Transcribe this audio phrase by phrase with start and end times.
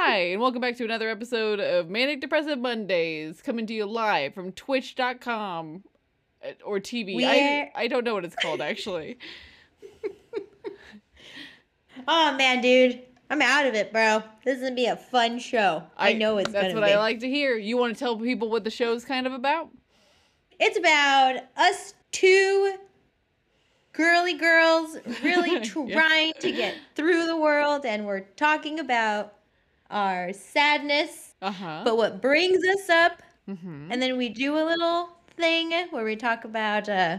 [0.00, 4.32] Hi, and welcome back to another episode of Manic Depressive Mondays, coming to you live
[4.32, 5.82] from twitch.com
[6.44, 7.16] uh, or TV.
[7.16, 9.18] I, We're- I don't know what it's called actually.
[12.06, 14.22] Oh man, dude, I'm out of it, bro.
[14.44, 15.82] This is gonna be a fun show.
[15.96, 16.92] I, know it's That's what be.
[16.92, 17.56] I like to hear.
[17.56, 19.68] You want to tell people what the show's kind of about?
[20.60, 22.76] It's about us two
[23.92, 25.92] girly girls really Yeah.
[25.92, 29.32] trying to get through the world, and we're talking about
[29.90, 31.82] our sadness, Uh-huh.
[31.84, 36.16] but what brings us up, hmm and then we do a little thing where we
[36.16, 37.18] talk about, uh,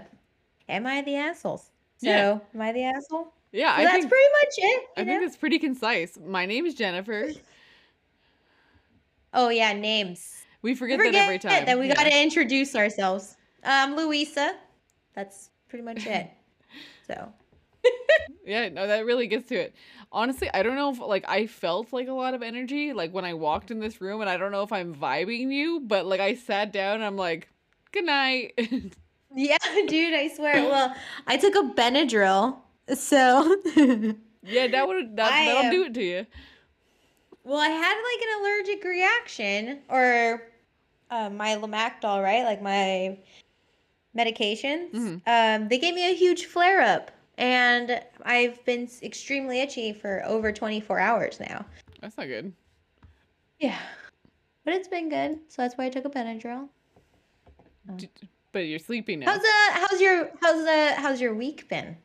[0.69, 1.71] am I the assholes?
[1.97, 2.39] So, Yeah.
[2.53, 3.33] am I the asshole?
[3.51, 4.89] Yeah, So I that's think pretty much it.
[4.97, 5.27] I You think know?
[5.27, 6.17] it's pretty concise.
[6.19, 7.29] My name is Jennifer.
[9.33, 10.45] Oh yeah, names.
[10.61, 11.65] We forget, Forget that every time.
[11.65, 11.93] that we yeah.
[11.93, 13.37] got to introduce ourselves.
[13.63, 14.57] Um, I'm Louisa.
[15.13, 16.29] That's pretty much it.
[17.07, 17.33] So
[18.45, 19.75] Yeah, no, that really gets to it.
[20.11, 23.23] Honestly, I don't know if like I felt like a lot of energy like when
[23.23, 26.19] I walked in this room, and I don't know if I'm vibing you, but like
[26.19, 27.47] I sat down, and I'm like,
[27.91, 28.53] good night.
[29.35, 30.67] yeah, dude, I swear.
[30.67, 30.95] Well,
[31.27, 32.57] I took a Benadryl,
[32.95, 33.55] so
[34.41, 36.25] yeah, that would that, I that'll do it to you.
[37.43, 40.41] well, I had like an allergic reaction or
[41.11, 42.43] uh, my Lamictal, right?
[42.43, 43.19] Like my
[44.17, 44.91] medications.
[44.91, 45.21] Mhm.
[45.27, 50.51] Um, they gave me a huge flare up, and I've been extremely itchy for over
[50.51, 51.65] 24 hours now.
[52.01, 52.53] That's not good.
[53.59, 53.79] Yeah,
[54.63, 56.69] but it's been good, so that's why I took a Benadryl.
[58.51, 59.31] But you're sleeping now.
[59.31, 61.97] How's uh how's your how's uh how's your week been?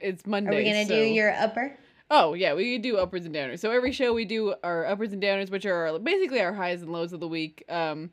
[0.00, 0.50] it's Monday.
[0.50, 0.94] Are we gonna so...
[0.94, 1.76] do your upper?
[2.10, 3.58] Oh yeah, we do uppers and downers.
[3.58, 6.92] So every show we do our uppers and downers, which are basically our highs and
[6.92, 7.64] lows of the week.
[7.68, 8.10] Um,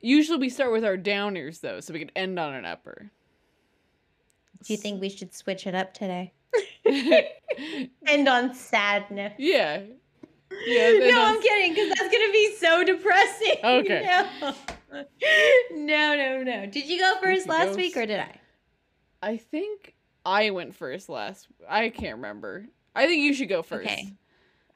[0.00, 3.10] usually we start with our downers though, so we can end on an upper.
[4.64, 6.32] Do you think we should switch it up today?
[8.06, 9.34] End on sadness.
[9.38, 9.82] yeah.
[10.66, 10.92] Yeah.
[11.10, 13.56] no, I'm kidding, because that's gonna be so depressing.
[13.62, 14.24] Okay.
[14.40, 14.54] No.
[15.72, 16.66] no, no, no.
[16.66, 18.34] Did you go first last week or did I?
[19.22, 21.48] I think I went first last.
[21.68, 22.66] I can't remember.
[22.94, 23.86] I think you should go first.
[23.88, 24.12] Okay.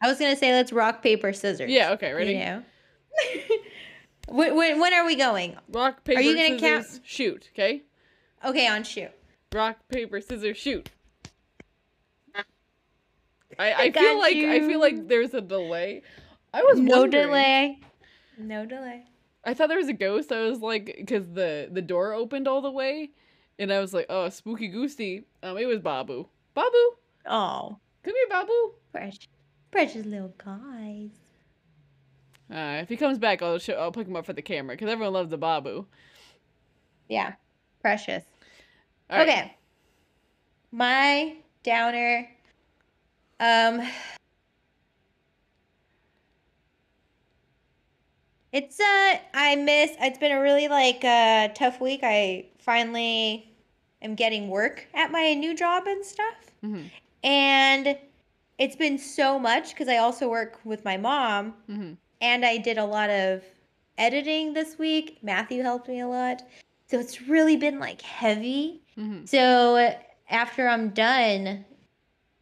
[0.03, 1.71] I was gonna say let's rock paper scissors.
[1.71, 1.93] Yeah.
[1.93, 2.13] Okay.
[2.13, 2.33] Ready?
[2.33, 2.63] You know.
[4.29, 5.57] when, when, when are we going?
[5.71, 7.49] Rock paper you gonna scissors count- shoot.
[7.55, 7.83] Okay.
[8.45, 9.11] Okay, on shoot.
[9.53, 10.91] Rock paper scissors shoot.
[12.35, 12.43] I,
[13.59, 16.03] I I feel got like I feel like there's a delay.
[16.55, 17.81] I was No wondering- delay.
[18.39, 19.05] No delay.
[19.45, 20.33] I thought there was a ghost.
[20.33, 23.11] I was like, because the the door opened all the way,
[23.59, 25.25] and I was like, oh, spooky goosey.
[25.43, 26.27] Um, it was Babu.
[26.55, 26.77] Babu,
[27.27, 28.73] Oh, come here, Babu.
[28.93, 29.27] precious,
[29.71, 31.11] precious little guys.
[32.51, 33.75] Uh, if he comes back, I'll show.
[33.75, 35.87] I'll pick him up for the camera because everyone loves the Babu.
[37.09, 37.35] Yeah,
[37.81, 38.25] precious.
[39.13, 39.29] Right.
[39.29, 39.57] Okay.
[40.71, 42.29] My downer.
[43.41, 43.87] Um.
[48.53, 52.01] It's uh I miss it's been a really like uh tough week.
[52.03, 53.51] I finally
[54.03, 56.35] am getting work at my new job and stuff.
[56.63, 56.91] Mhm.
[57.25, 57.99] And
[58.59, 61.97] it's been so much because I also work with my mom Mhm.
[62.21, 63.43] and I did a lot of
[63.97, 65.19] editing this week.
[65.23, 66.43] Matthew helped me a lot.
[66.93, 68.83] So it's really been like heavy.
[68.99, 69.27] Mhm.
[69.27, 69.95] So
[70.29, 71.65] after I'm done,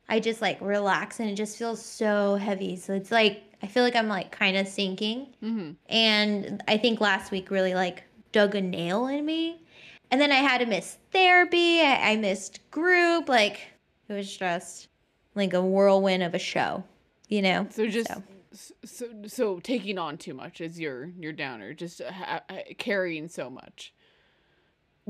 [0.08, 2.74] I just like relax and it just feels so heavy.
[2.74, 5.28] So it's like I feel like I'm like kind of sinking.
[5.40, 5.76] Mhm.
[5.88, 8.02] And I think last week really like
[8.32, 9.62] dug a nail in me.
[10.10, 11.80] And then I had to miss therapy.
[11.82, 13.28] I, I missed group.
[13.28, 13.60] Like
[14.08, 14.88] it was just
[15.36, 16.82] like a whirlwind of a show,
[17.28, 17.68] you know?
[17.70, 18.74] So just So.
[18.84, 19.06] so.
[19.28, 21.72] so taking on too much is your your downer.
[21.72, 22.42] Just ha-
[22.78, 23.94] carrying so much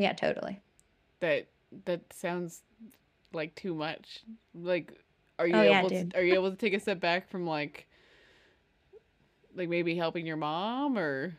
[0.00, 0.60] Yeah, totally.
[1.20, 1.46] that
[1.84, 2.62] that sounds
[3.32, 4.20] like too much.
[4.54, 4.92] Like,
[5.38, 6.10] are you Oh, able dude.
[6.12, 7.86] to, are you able to take a step back from like
[9.54, 11.36] like maybe helping your mom or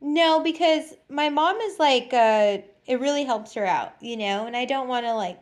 [0.00, 4.46] No, because my mom is like, uh, it really helps her out, you know?
[4.46, 5.38] And I don't want to like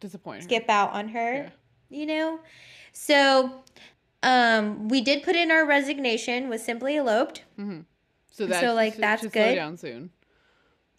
[0.00, 0.48] disappoint her?
[0.48, 1.50] skip out on her, Yeah.
[1.90, 2.40] you know?
[2.92, 3.62] So,
[4.22, 7.44] um, we did put in our resignation with Simply Eloped.
[7.58, 7.80] Mm-hmm.
[8.32, 9.54] So So, like, that's should slow good.
[9.54, 10.10] down soon.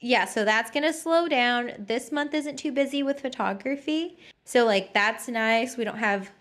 [0.02, 1.74] Yeah, so that's going to slow down.
[1.78, 4.18] This month isn't too busy with photography.
[4.46, 5.78] So, like, that's nice.
[5.78, 6.32] We don't have,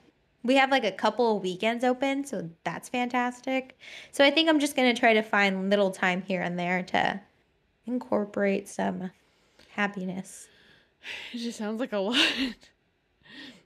[0.43, 2.25] we have like a couple of weekends open.
[2.25, 3.79] So, that's fantastic.
[4.13, 6.83] So, I think I'm just going to try to find little time here and there
[6.85, 7.21] to
[7.87, 9.11] incorporate some
[9.71, 10.49] happiness.
[11.33, 12.17] It just sounds like a lot.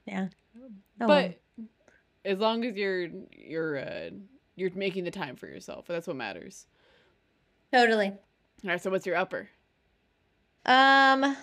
[0.05, 0.27] Yeah.
[1.01, 1.07] Oh, well.
[1.07, 1.69] but
[2.23, 4.09] as long as you're you're uh,
[4.55, 6.67] you're making the time for yourself, that's what matters.
[7.73, 8.07] totally.
[8.09, 8.81] All right.
[8.81, 9.49] So what's your upper?
[10.65, 11.37] Um.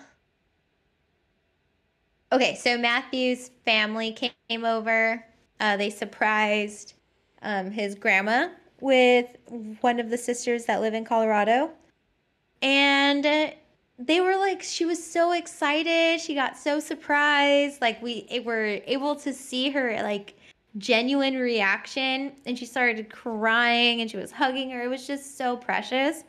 [2.31, 5.23] Okay, so Matthew's family came over.
[5.59, 6.95] Uh, they surprised
[7.43, 8.49] um, his grandma
[8.81, 9.27] with
[9.81, 11.69] one of the sisters that live in Colorado.
[12.63, 13.53] And
[13.99, 16.19] they were like, she was so excited.
[16.19, 17.81] She got so surprised.
[17.81, 20.33] Like, we were able to see her, like,
[20.79, 22.33] genuine reaction.
[22.45, 24.81] And she started crying and she was hugging her.
[24.81, 26.23] It was just so precious.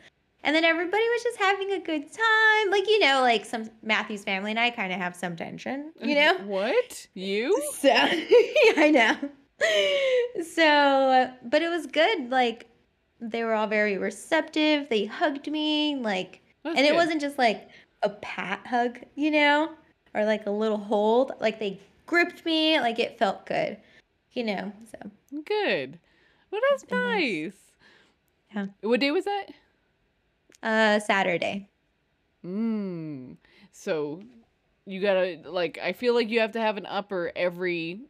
[0.44, 2.70] And then everybody was just having a good time.
[2.70, 6.14] Like, you know, like some Matthew's family and I kind of have some tension, you
[6.16, 6.38] uh, know?
[6.44, 7.06] What?
[7.14, 7.60] You?
[7.80, 8.04] So, yeah,
[8.76, 9.16] I know.
[10.44, 12.30] So, but it was good.
[12.30, 12.68] Like,
[13.20, 14.88] they were all very receptive.
[14.90, 15.96] They hugged me.
[15.96, 16.96] Like, That's and it good.
[16.96, 17.68] wasn't just like
[18.02, 19.70] a pat hug, you know,
[20.12, 21.32] or like a little hold.
[21.40, 22.78] Like, they gripped me.
[22.80, 23.78] Like, it felt good,
[24.32, 24.72] you know?
[24.90, 25.10] So,
[25.46, 25.98] good.
[26.50, 27.00] Well, that's nice.
[27.00, 27.52] nice.
[28.54, 28.66] Yeah.
[28.82, 29.46] What day was that?
[30.64, 31.68] Uh, Saturday.
[32.44, 33.36] Mm.
[33.70, 34.20] So
[34.86, 38.00] you gotta like I feel like you have to have an upper every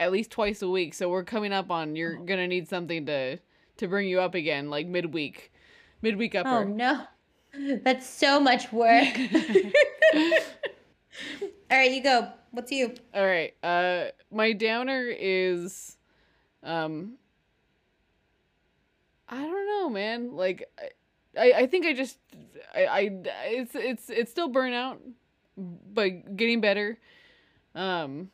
[0.00, 0.94] at least twice a week.
[0.94, 3.38] So we're coming up on you're gonna need something to
[3.76, 5.52] to bring you up again, like midweek.
[6.02, 6.48] Midweek upper.
[6.48, 6.68] Oh, upper.
[6.68, 7.04] no.
[7.82, 9.16] That's so much work.
[11.70, 12.28] All right, you go.
[12.50, 12.94] What's you?
[13.12, 13.54] All right.
[13.62, 15.96] Uh my downer is
[16.62, 17.14] um
[19.28, 20.36] I don't know, man.
[20.36, 20.68] Like
[21.38, 22.18] I I, think I just
[22.74, 23.10] I, I
[23.46, 24.98] it's it's it's still burnout
[25.56, 26.98] but getting better.
[27.74, 28.30] Um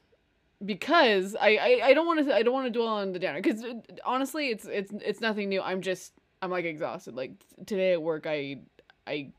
[0.65, 3.41] because I I, I don't want to I don't want to dwell on the downer
[3.43, 3.65] cuz
[4.05, 5.63] honestly it's it's it's nothing new.
[5.63, 6.13] I'm just
[6.43, 7.15] I'm like exhausted.
[7.15, 7.33] Like
[7.67, 8.61] today at work I
[9.07, 9.33] I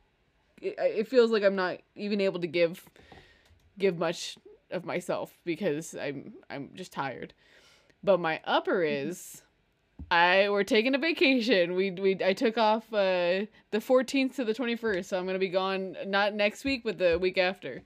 [0.62, 2.84] it, it feels like I'm not even able to give
[3.78, 4.38] give much
[4.72, 7.34] of myself because I'm I'm just tired.
[8.04, 9.44] But my upper is
[10.10, 11.76] I we're taking a vacation.
[11.76, 15.40] We we I took off uh the 14th to the 21st, so I'm going to
[15.40, 17.82] be gone not next week but the week after.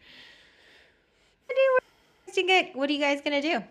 [1.46, 3.64] What get- what are you guys gonna do?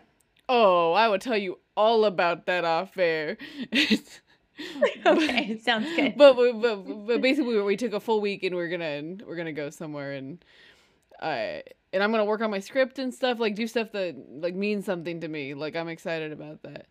[0.48, 3.36] Oh, I will tell you all about that off air.
[5.04, 6.16] Okay, It sounds good.
[6.16, 6.76] But, but
[7.06, 10.12] but basically we took a full week and we're going to we're to go somewhere
[10.12, 10.44] and
[11.20, 11.60] uh
[11.92, 14.54] and I'm going to work on my script and stuff, like do stuff that like
[14.54, 15.54] means something to me.
[15.54, 16.86] Like I'm excited about that.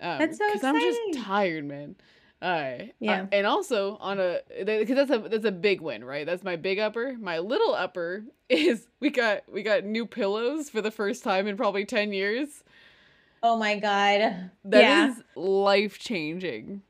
[0.00, 0.76] Um, That's so exciting.
[0.76, 0.80] I'm
[1.14, 1.96] just tired, man.
[2.42, 3.22] Uh, Yeah.
[3.22, 6.26] uh, and also on a because that's a that's a big win, right?
[6.26, 7.16] That's my big upper.
[7.18, 11.56] My little upper is we got we got new pillows for the first time in
[11.56, 12.62] probably ten years.
[13.42, 14.50] Oh my god.
[14.64, 16.82] That is life changing.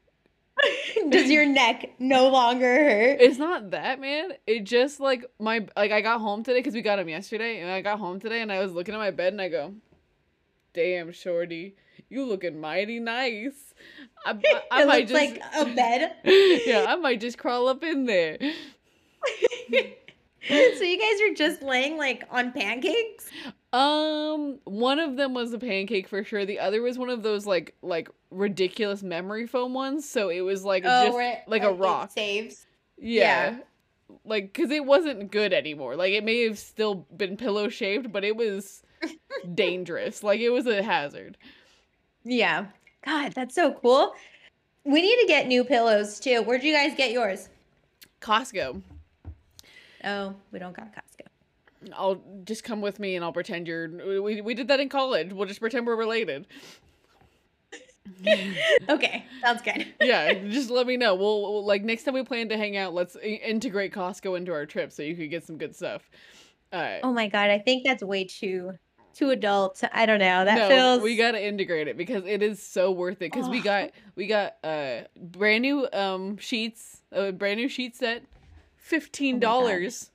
[1.10, 3.20] Does your neck no longer hurt?
[3.20, 4.32] It's not that, man.
[4.46, 7.70] It just like my like I got home today because we got them yesterday, and
[7.70, 9.74] I got home today and I was looking at my bed and I go,
[10.72, 11.74] "Damn, shorty,
[12.08, 13.74] you looking mighty nice."
[14.26, 14.30] I,
[14.70, 16.16] I, I might looks just like a bed.
[16.66, 18.38] yeah, I might just crawl up in there.
[20.48, 23.30] so you guys are just laying like on pancakes?
[23.72, 26.44] Um, one of them was a pancake for sure.
[26.46, 30.08] The other was one of those like like ridiculous memory foam ones.
[30.08, 32.10] So it was like just Oh, where it- like a rock.
[32.12, 32.66] saves.
[32.98, 33.58] Yeah.
[34.24, 35.96] Like, cause it wasn't good anymore.
[35.96, 38.82] Like, it may have still been pillow shaped, but it was
[39.54, 40.22] dangerous.
[40.22, 41.36] Like, it was a hazard.
[42.24, 42.66] Yeah.
[43.04, 44.14] God, that's so cool.
[44.84, 46.42] We need to get new pillows too.
[46.42, 47.48] Where'd you guys get yours?
[48.20, 48.82] Costco.
[50.04, 51.26] Oh, we don't got Costco.
[51.94, 54.20] I'll just come with me and I'll pretend you're.
[54.22, 55.32] We, we did that in college.
[55.32, 56.46] We'll just pretend we're related.
[58.88, 59.86] Okay, sounds good.
[60.00, 61.14] Yeah, just let me know.
[61.14, 62.92] We'll, we'll like next time we plan to hang out.
[62.92, 66.08] Let's i- integrate Costco into our trip so you could get some good stuff.
[66.72, 67.00] All right.
[67.02, 68.72] Oh my god, I think that's way too
[69.14, 69.82] too adult.
[69.92, 70.44] I don't know.
[70.44, 73.32] That no, feels we gotta integrate it because it is so worth it.
[73.32, 73.62] Because we Oh.
[73.62, 78.22] got we got uh brand new um sheets, a brand new sheet set,
[78.76, 80.10] fifteen dollars.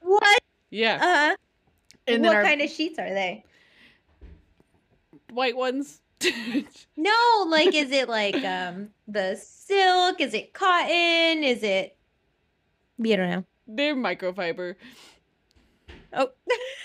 [0.00, 0.40] what?
[0.70, 1.00] yeah, Uh
[1.30, 1.36] huh.
[2.06, 3.44] and what then our kind of sheets are they?
[5.32, 6.00] white ones.
[6.96, 10.20] No, like is it like um the silk?
[10.20, 11.42] Is it cotton?
[11.42, 11.96] Is it?
[12.98, 13.44] You don't know.
[13.66, 14.76] They're microfiber.
[16.16, 16.30] Oh,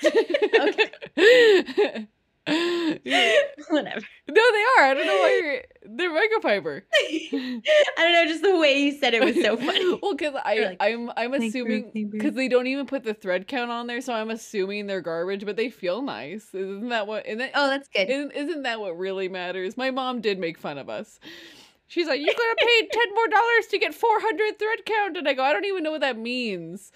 [2.48, 3.36] Yeah.
[3.70, 4.02] whatever.
[4.28, 4.86] No, they are.
[4.86, 5.62] I don't know why you're.
[5.98, 6.82] They're microfiber.
[6.94, 7.62] I
[7.98, 8.26] don't know.
[8.26, 10.00] Just the way you said it was so funny.
[10.02, 13.70] well, because I like, I'm I'm assuming because they don't even put the thread count
[13.70, 16.48] on there, so I'm assuming they're garbage, but they feel nice.
[16.54, 17.28] Isn't that what?
[17.28, 18.10] Isn't Oh, that's good.
[18.10, 19.78] isn't, isn't that what really matters?
[19.78, 21.20] My mom did make fun of us.
[21.88, 25.28] She's like, "You gotta pay ten more dollars to get four hundred thread count," and
[25.28, 26.92] I go, "I don't even know what that means.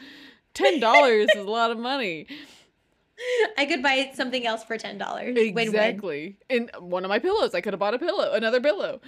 [0.54, 2.28] Ten dollars is a lot of money."
[3.58, 5.36] I could buy something else for ten dollars.
[5.36, 5.58] Win-win.
[5.58, 6.38] Exactly.
[6.50, 9.02] And one of my pillows, I could have bought a pillow, another pillow.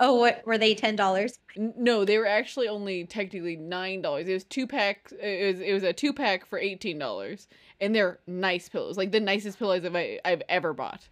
[0.00, 0.74] Oh, what were they?
[0.74, 1.38] Ten dollars?
[1.56, 4.28] No, they were actually only technically nine dollars.
[4.28, 5.12] It was two pack.
[5.20, 7.48] It was it was a two pack for eighteen dollars,
[7.80, 11.08] and they're nice pillows, like the nicest pillows I've I've ever bought.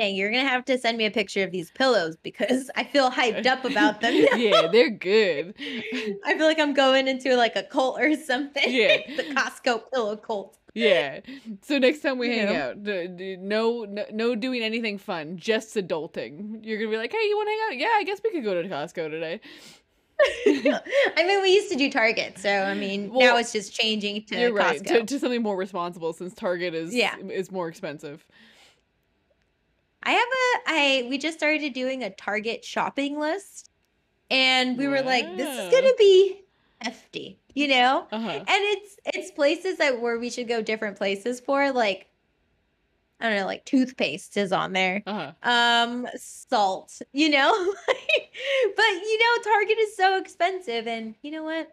[0.00, 3.10] Dang, you're gonna have to send me a picture of these pillows because I feel
[3.10, 4.14] hyped up about them.
[4.34, 5.54] yeah, they're good.
[6.24, 8.62] I feel like I'm going into like a cult or something.
[8.66, 8.96] Yeah.
[9.18, 10.56] the Costco pillow cult.
[10.72, 11.20] Yeah.
[11.60, 12.68] So next time we You hang know?
[12.70, 16.64] out, no, no, no doing anything fun, just adulting.
[16.64, 17.78] You're gonna be like, hey, you want to hang out?
[17.78, 19.40] Yeah, I guess we could go to Costco today.
[20.46, 24.40] I mean, we used to do Target, so I mean, now it's just changing to
[24.40, 24.82] You're right.
[24.86, 27.16] To, to something more responsible, since Target is Yeah.
[27.18, 28.26] is more expensive.
[30.02, 33.70] I have a I we just started doing a Target shopping list
[34.30, 36.42] and we were like this is going to be
[36.80, 38.06] hefty, you know?
[38.10, 38.30] Uh huh.
[38.30, 42.06] And it's it's places that where we should go different places for like
[43.20, 45.02] I don't know, like toothpaste is on there.
[45.06, 45.50] Uh huh.
[45.50, 47.52] Um salt, you know?
[47.86, 51.70] but you know Target is so expensive and you know what?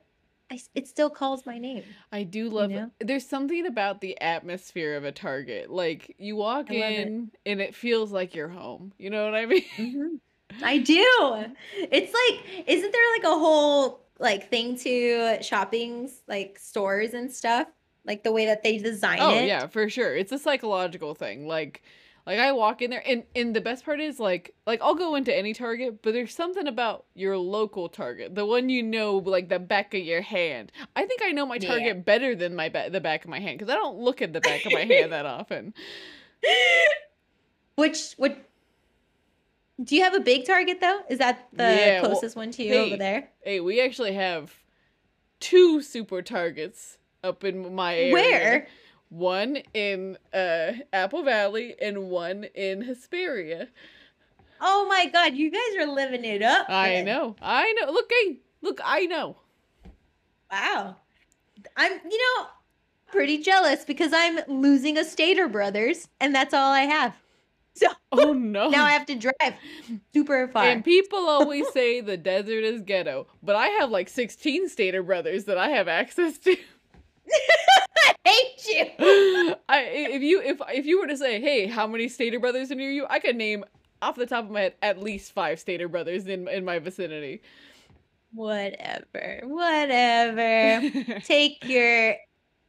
[0.49, 1.83] I, it still calls my name.
[2.11, 2.71] I do love.
[2.71, 2.91] know?
[2.99, 5.69] There's something about the atmosphere of a Target.
[5.69, 7.07] Like you walk I love it.
[7.07, 8.93] in and it feels like you're home.
[8.97, 9.63] You know what I mean?
[9.77, 10.19] Mhm.
[10.63, 11.45] I do.
[11.75, 17.67] It's like, isn't there like a whole like thing to shopping's like stores and stuff?
[18.05, 19.41] Like the way that they design Oh it.
[19.41, 20.15] Oh yeah, for sure.
[20.15, 21.45] It's a psychological thing.
[21.47, 21.83] Like
[22.27, 25.15] like I walk in there and and the best part is like like I'll go
[25.15, 29.47] into any Target, but there's something about your local Target, the one you know like
[29.47, 30.73] the back of your hand.
[30.95, 31.69] I think I know my Yeah.
[31.69, 34.33] Target better than my ba- the back of my hand cuz I don't look at
[34.33, 35.73] the back of my hand that often.
[37.75, 38.37] Which what
[39.81, 41.01] do you have a big Target though?
[41.09, 43.29] Is that the Yeah, well, closest one to you hey, over there?
[43.41, 44.53] Hey, we actually have
[45.39, 48.13] two super Targets up in my area.
[48.13, 48.67] Where?
[49.09, 53.69] One in uh Apple Valley and one in Hesperia.
[54.59, 56.69] Oh my god, you guys are living it up.
[56.69, 57.05] I then.
[57.05, 57.35] know.
[57.41, 57.91] I know.
[57.91, 59.37] Look, hey, look, I know.
[60.51, 60.97] Wow.
[61.75, 62.47] I'm you know
[63.07, 67.15] pretty jealous because I'm losing a Stater Brothers and that's all I have.
[67.73, 68.69] So Oh no.
[68.71, 69.53] now I have to drive
[70.13, 70.65] super far.
[70.65, 75.45] and people always say the desert is ghetto, but I have like 16 Stater brothers
[75.45, 76.57] that I have access to.
[78.05, 79.55] I hate you.
[79.69, 80.41] I if you
[80.77, 83.35] if you were to say, "Hey, how many Stater brothers are near you?" I could
[83.35, 83.65] name
[84.01, 87.41] off the top of my head at least 5 Stater brothers in in my vicinity.
[88.33, 89.41] Whatever.
[89.43, 91.19] Whatever.
[91.23, 92.15] Take your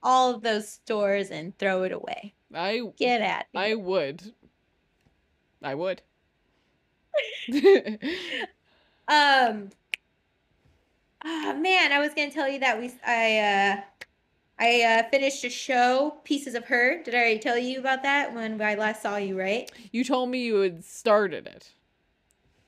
[0.02, 2.34] all of those stores and throw it away.
[2.54, 3.60] I Get at me.
[3.60, 4.32] I would.
[5.62, 6.02] I would.
[9.10, 9.70] Um
[11.24, 13.80] ah, man, I was gonna tell you that we I uh
[14.58, 17.02] I uh finished a show, Pieces of Her.
[17.02, 19.70] Did I already tell you about that when I last saw you, right?
[19.92, 21.72] you told me you had started it.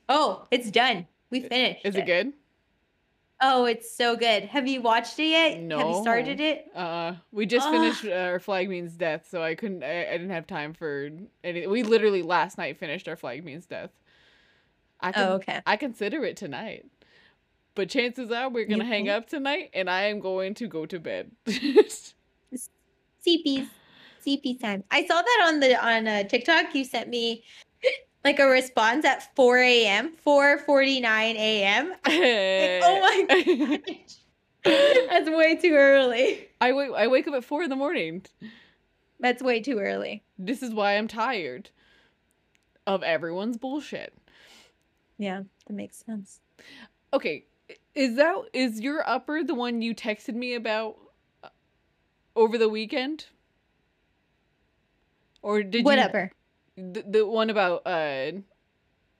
[0.08, 1.06] Oh, it's done.
[1.30, 1.84] We finished.
[1.86, 2.32] Is it good?
[3.40, 4.44] Oh, it's so good.
[4.44, 5.60] Have you watched it yet?
[5.60, 5.78] No.
[5.78, 6.70] Have you started it?
[6.74, 7.72] Uh, we just Ugh.
[7.72, 9.82] finished uh, our flag means death, so I couldn't.
[9.82, 11.10] I, I didn't have time for
[11.42, 11.66] any.
[11.66, 13.90] We literally last night finished our flag means death.
[15.00, 15.60] I can, Oh, okay.
[15.66, 16.84] I consider it tonight,
[17.74, 20.86] but chances are we're gonna You hang up tonight, and I am going to go
[20.86, 21.30] to bed.
[21.46, 22.14] CPs.
[24.26, 24.84] CP time.
[24.90, 26.74] I saw that on the on uh, TikTok.
[26.74, 27.42] You sent me
[28.24, 30.12] like a response at 4 a.m.
[30.26, 31.02] 4:49
[31.36, 31.88] a.m.
[31.88, 32.02] Like,
[32.84, 34.16] oh my gosh.
[35.08, 36.48] That's way too early.
[36.60, 36.90] I wake.
[36.94, 38.26] I wake up at four in the morning.
[39.20, 40.22] That's way too early.
[40.38, 41.70] This is why I'm tired
[42.86, 44.12] of everyone's bullshit.
[45.16, 46.40] Yeah, that makes sense.
[47.12, 47.42] Okay, i-
[47.94, 50.96] is that is your upper the one you texted me about
[51.42, 51.48] uh,
[52.36, 53.26] over the weekend?
[55.42, 56.30] Or did you Whatever.
[56.76, 58.32] the, the one about uh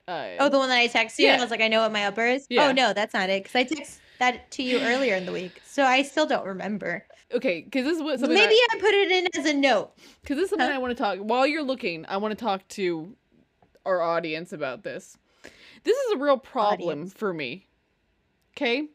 [0.07, 1.27] uh Oh, the one that I texted you.
[1.29, 2.45] and I was like, I know what my upper is.
[2.49, 2.67] Yeah.
[2.67, 3.43] Oh no, that's not it.
[3.43, 7.05] Because I texted that to you earlier in the week, so I still don't remember.
[7.33, 9.91] okay, cuz this is what something Maybe I put it in as a note.
[10.25, 10.75] cuz this is something Huh?
[10.75, 13.15] I want to talk while you're looking, I want to talk to
[13.85, 15.17] our audience about this.
[15.83, 17.13] This is a real problem Audience.
[17.13, 17.65] for me.
[18.55, 18.87] Okay?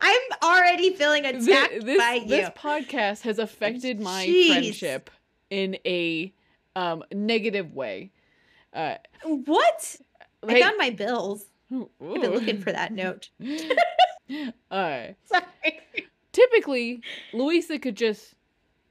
[0.00, 2.28] I'm already feeling attacked this by you.
[2.28, 4.48] this podcast has affected my Jeez.
[4.48, 5.10] friendship
[5.50, 6.32] in a
[6.74, 8.12] um negative way.
[8.72, 9.96] Uh What?
[10.46, 11.46] I hey- found my bills.
[11.72, 13.30] I've been looking for that note.
[14.70, 15.80] uh Sorry.
[16.32, 17.02] typically
[17.32, 18.34] Louisa could just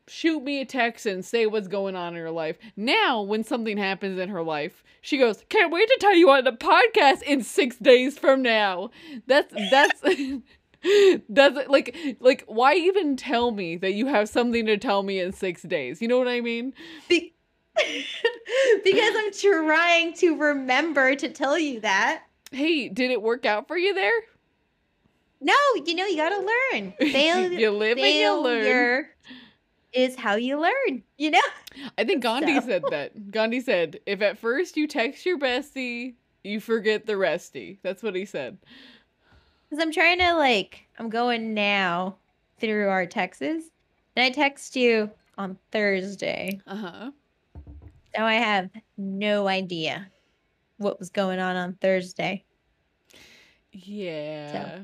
[0.07, 2.57] shoot me a text and say what's going on in her life.
[2.75, 6.43] Now, when something happens in her life, she goes, "Can't wait to tell you on
[6.43, 8.89] the podcast in 6 days from now."
[9.27, 10.01] That's that's
[11.29, 15.31] that's like like why even tell me that you have something to tell me in
[15.33, 16.01] 6 days?
[16.01, 16.73] You know what I mean?
[17.09, 17.33] Be-
[18.83, 22.23] because I'm trying to remember to tell you that.
[22.51, 24.13] Hey, did it work out for you there?
[25.41, 25.53] No,
[25.85, 26.93] you know, you gotta learn.
[27.11, 29.05] Fail- You live and you learn.
[29.95, 31.39] Is how you learn, you know?
[31.97, 33.31] I think Gandhi So- said that.
[33.31, 37.79] Gandhi said, if at first you text your bestie, you forget the resty.
[37.81, 38.57] That's what he said.
[39.69, 42.17] Because I'm trying to like, I'm going now
[42.59, 43.63] through our texts, and
[44.17, 46.59] I text you on Thursday.
[46.67, 47.11] Uh huh.
[48.17, 50.07] Now I have no idea
[50.77, 52.45] what was going on on Thursday.
[53.71, 54.79] Yeah.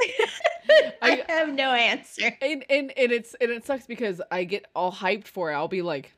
[1.02, 2.36] I I- have no answer.
[2.40, 5.54] And, and and it's and it sucks because I get all hyped for it.
[5.54, 6.12] I'll be like,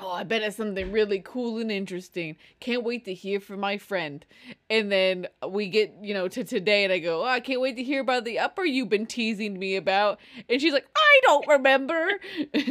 [0.00, 2.36] "Oh, I bet it's something really cool and interesting.
[2.60, 4.24] Can't wait to hear from my friend."
[4.68, 7.76] And then we get you know to today, and I go, "Oh, I can't wait
[7.76, 10.18] to hear about the upper you've been teasing me about."
[10.48, 11.94] And she's like, "I don't remember."
[12.52, 12.62] what do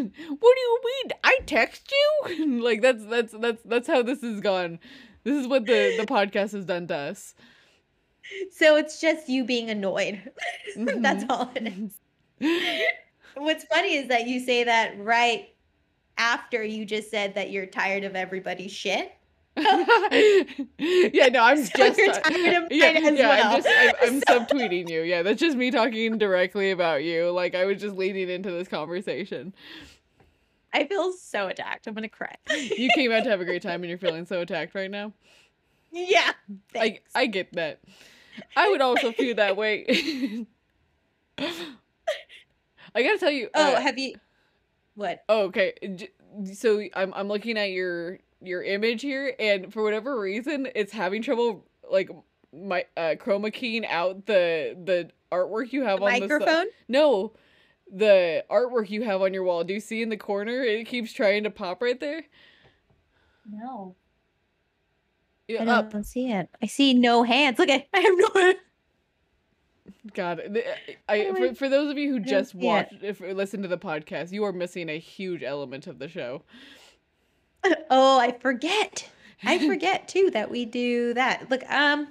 [0.62, 1.12] you mean?
[1.24, 1.92] I text
[2.28, 2.62] you?
[2.64, 4.80] like that's that's that's that's how this has gone.
[5.24, 7.36] This is what the the podcast has done to us.
[8.52, 10.22] So it's just you being annoyed.
[10.76, 11.30] That's Mhm.
[11.30, 11.68] all it
[12.40, 13.00] is.
[13.36, 15.50] What's funny is that you say that right
[16.18, 19.14] after you just said that you're tired of everybody's shit.
[19.58, 23.56] yeah, no, I'm So just you're tired of yeah, yeah, well.
[23.56, 25.02] I'm just I'm, I'm So- subtweeting you.
[25.02, 27.30] Yeah, that's just me talking directly about you.
[27.32, 29.54] Like I was just leading into this conversation.
[30.74, 31.88] I feel so attacked.
[31.88, 32.36] I'm gonna cry.
[32.50, 35.12] You came out to have a great time and you're feeling so attacked right now.
[35.92, 36.32] yeah.
[36.76, 37.00] I.
[37.14, 37.82] I get that.
[38.56, 40.46] I would also feel that way.
[41.38, 43.50] I gotta tell you.
[43.54, 44.16] oh, uh, have you?
[44.96, 45.24] What?
[45.30, 45.74] Oh, okay.
[46.54, 51.22] So I'm I'm looking at your your image here, and for whatever reason, it's having
[51.22, 52.10] trouble like
[52.54, 56.68] my uh, chroma keying out the the artwork you have The on the microphone?
[56.88, 57.34] No,
[57.92, 59.64] the artwork you have on your wall.
[59.64, 60.62] Do you see in the corner?
[60.62, 62.24] It keeps trying to pop right there.
[63.50, 63.96] No,
[65.60, 66.50] I don't see it.
[66.62, 67.60] I see no hands.
[67.60, 67.88] Look at.
[67.94, 68.58] I have no hands.
[70.14, 70.66] God, the-
[71.08, 74.32] I Oh, for, for those of you who just watched, if listen to the podcast,
[74.32, 76.44] you are missing a huge element of the show.
[77.92, 79.08] Oh, I forget.
[79.44, 81.48] I forget too that we do that.
[81.52, 82.08] Look, um,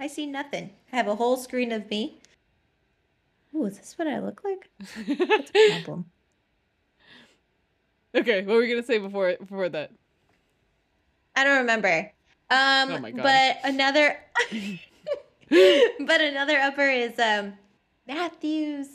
[0.00, 0.70] I see nothing.
[0.92, 2.20] I have a whole screen of me.
[3.54, 4.70] Oh, is this what I look like?
[5.28, 6.06] What's the problem?
[8.14, 9.90] okay, what were we gonna say before before that?
[11.34, 12.10] I don't remember.
[12.50, 13.22] Um, Oh my God.
[13.22, 14.16] but another,
[15.50, 17.54] but another upper is um,
[18.06, 18.88] Matthew's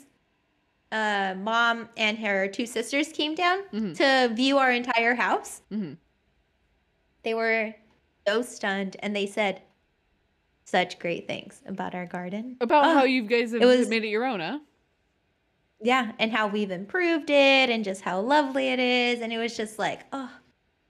[0.90, 3.96] uh, mom and her two sisters came down Mhm.
[3.96, 5.62] to view our entire house.
[5.72, 5.94] Mm-hmm.
[7.22, 7.74] They were
[8.26, 9.62] so stunned, and they said
[10.64, 12.56] such great things about our garden.
[12.60, 14.58] About Oh, how you guys have it was- made it your own, huh?
[15.80, 19.56] yeah, and how we've improved it, and just how lovely it is, and it was
[19.56, 20.30] just like, oh,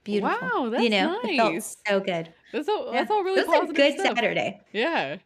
[0.04, 0.48] beautiful.
[0.48, 1.76] Wow, that's you know, nice.
[1.86, 2.32] so good.
[2.52, 2.86] That's all.
[2.86, 3.00] Yeah.
[3.00, 4.16] That's all really a positive good stuff.
[4.16, 4.60] Saturday.
[4.72, 5.16] Yeah.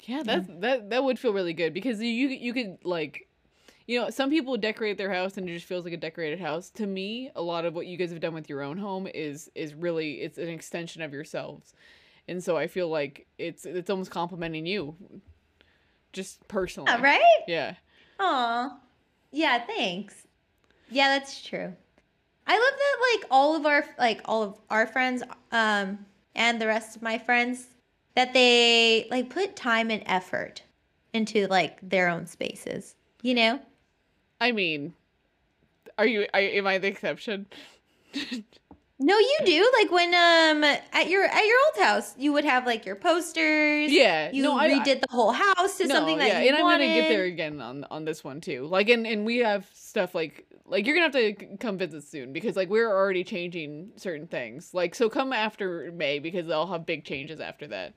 [0.00, 3.28] Yeah, that's that that would feel really good because you you could like
[3.86, 6.70] you know, some people decorate their house and it just feels like a decorated house.
[6.70, 9.50] To me, a lot of what you guys have done with your own home is
[9.54, 11.74] is really it's an extension of yourselves.
[12.28, 14.96] And so I feel like it's it's almost complimenting you.
[16.12, 16.90] Just oh, personally.
[16.90, 17.40] Yeah, right?
[17.48, 17.74] Yeah.
[18.20, 18.78] Aw.
[19.30, 20.26] Yeah, thanks.
[20.90, 21.74] Yeah, that's true.
[22.46, 22.78] I love
[23.14, 25.98] like all of our like all of our friends um
[26.34, 27.66] and the rest of my friends
[28.14, 30.62] that they like put time and effort
[31.12, 32.94] into like their own spaces.
[33.22, 33.60] You know?
[34.40, 34.94] I mean,
[35.98, 37.46] are you am I the exception?
[39.02, 39.72] No, you do.
[39.78, 43.90] Like when um at your at your old house, you would have like your posters.
[43.90, 44.30] Yeah.
[44.30, 46.56] You no, I, I- redid the whole house to something like that yeah, you and
[46.56, 48.66] I'm gonna get there again on on this one too.
[48.66, 52.32] Like, and and we have stuff like like you're gonna have to come visit soon
[52.32, 54.72] because like we're already changing certain things.
[54.72, 57.94] Like, so come after May because they'll have big changes after that.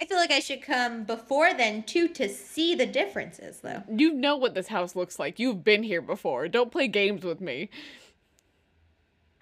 [0.00, 3.82] I feel like I should come before then too to see the differences though.
[3.88, 5.38] You know what this house looks like.
[5.38, 6.46] You've been here before.
[6.48, 7.68] Don't play games with me.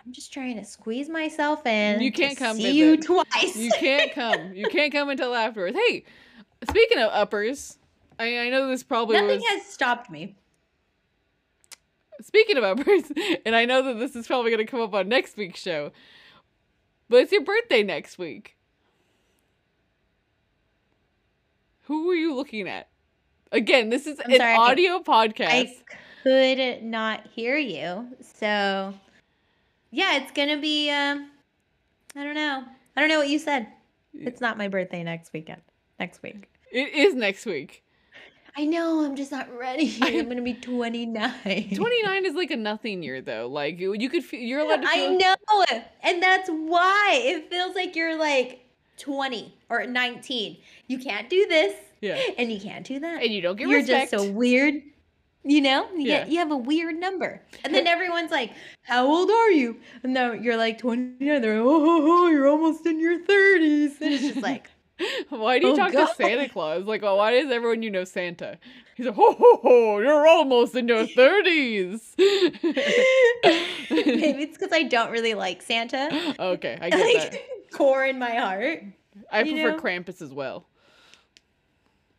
[0.07, 2.01] I'm just trying to squeeze myself in.
[2.01, 3.57] You can't come see you twice.
[3.57, 4.53] You can't come.
[4.55, 5.77] You can't come until afterwards.
[5.77, 6.05] Hey,
[6.71, 7.77] speaking of uppers,
[8.17, 9.49] I I know this probably Nothing was.
[9.49, 10.37] has stopped me.
[12.23, 13.03] Speaking of uppers,
[13.47, 15.91] and I know that this is probably going to come up on next week's show,
[17.09, 18.57] but it's your birthday next week.
[21.83, 22.89] Who are you looking at?
[23.51, 25.49] Again, this is I'm an sorry, audio podcast.
[25.49, 25.75] I
[26.23, 28.07] could not hear you.
[28.21, 28.95] So
[29.97, 31.31] yeah, it's gonna be um
[32.15, 32.65] I don't know.
[32.95, 33.67] I don't know what you said.
[34.13, 35.63] It's not my birthday next weekend.
[35.99, 36.49] Next week.
[36.71, 37.83] It is next week.
[38.59, 39.97] I know, I'm just not ready.
[40.03, 41.75] I'm gonna be 29.
[41.75, 43.49] 29 is like a nothing year though.
[43.49, 45.65] Like you, you could feel you're allowed to I feel know.
[46.03, 48.67] And that's why it feels like you're like
[48.99, 50.57] 20 or 19.
[50.89, 52.21] You can't do this Yeah.
[52.39, 53.23] and you can't do that.
[53.23, 53.89] And you don't get respect.
[53.89, 54.83] you're just so weird.
[55.49, 56.19] You know, you, Yeah.
[56.25, 58.51] get, you have a weird number, and then everyone's like,
[58.83, 61.41] "How old are you?" And then you're like 29.
[61.41, 64.69] They're like, "Oh, ho, ho, you're almost in your 30s." And it's just like,
[65.29, 66.09] Why do you Oh, talk God.
[66.09, 66.85] to Santa Claus?
[66.87, 68.59] Like, well, why does everyone you know Santa?
[68.97, 72.15] He's like, ho ho ho, you're almost in your thirties.
[72.19, 72.33] maybe
[74.43, 76.35] it's because I don't really like Santa.
[76.41, 77.39] okay, I get that.
[77.73, 78.83] Core in my heart.
[79.31, 79.79] I prefer know?
[79.79, 80.67] Krampus as well.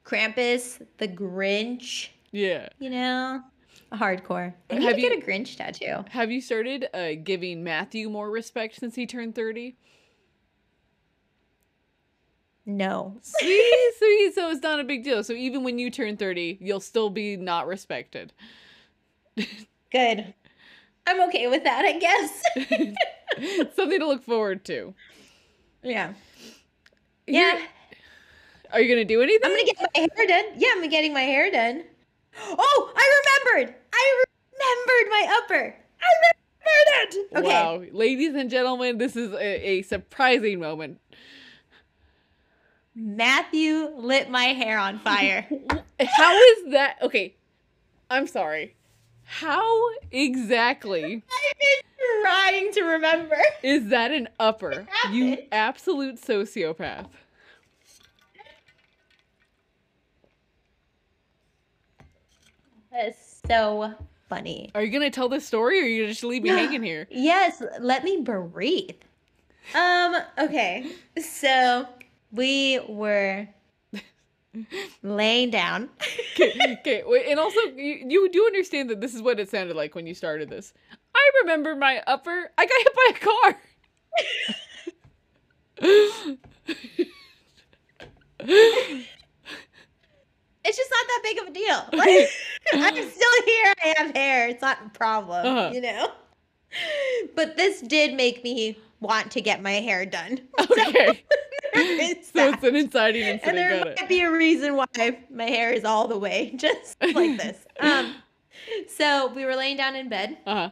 [0.05, 2.69] Krampus, the Grinch, Yeah.
[2.79, 3.41] you know,
[3.93, 4.53] hardcore.
[4.69, 6.05] I need Have to you- get a Grinch tattoo.
[6.11, 9.75] Have you started uh, giving Matthew more respect since he turned thirty?
[12.65, 13.17] No.
[13.21, 15.23] See, see, so it's not a big deal.
[15.23, 18.33] So even when you turn thirty, you'll still be not respected.
[19.91, 20.33] Good.
[21.07, 22.43] I'm okay with that, I guess.
[23.75, 24.93] Something to look forward to.
[25.83, 26.13] yeah.
[27.25, 27.61] Here- Yeah.
[28.73, 29.39] Are you gonna do anything?
[29.49, 30.45] I'm gonna get my hair done.
[30.57, 31.85] Yeah, I'm getting my hair done.
[32.39, 33.21] Oh, I
[33.53, 33.75] remembered.
[33.93, 34.23] I
[34.53, 35.75] remembered my upper.
[36.01, 37.37] I remembered it.
[37.37, 37.47] Okay.
[37.47, 40.99] Wow, ladies and gentlemen, this is a, a surprising moment.
[42.95, 45.45] Matthew lit my hair on fire.
[45.99, 46.97] How is that?
[47.01, 47.35] Okay,
[48.09, 48.75] I'm sorry.
[49.23, 53.37] How exactly I've been trying to remember.
[53.61, 54.87] is that an upper?
[55.11, 57.07] You absolute sociopath.
[62.97, 63.93] That's so
[64.27, 64.71] funny.
[64.73, 67.07] Are you gonna tell this story, or are you just leave me hanging here?
[67.11, 68.95] Yes, let me breathe.
[69.75, 70.93] Um, okay.
[71.21, 71.87] So
[72.31, 73.47] we were
[75.03, 75.91] laying down.
[76.33, 79.75] Okay, okay, wait, and also you, you do understand that this is what it sounded
[79.75, 80.73] like when you started this.
[81.13, 82.51] I remember my upper.
[82.57, 83.19] I got hit by a
[88.47, 89.03] car.
[90.67, 91.83] It's just not that big of a deal.
[91.93, 92.29] Like,
[92.73, 93.73] I'm still here.
[93.83, 94.49] I have hair.
[94.49, 95.69] It's not a problem, Uh-huh.
[95.73, 96.11] you know?
[97.35, 100.39] But this did make me want to get my hair done.
[100.69, 101.23] okay,
[102.21, 104.09] so it's an inciting and there Got might it.
[104.09, 104.85] be a reason why
[105.31, 107.65] my hair is all the way just like this.
[107.79, 108.15] Um,
[108.89, 110.69] so we were laying down in bed, Uh huh.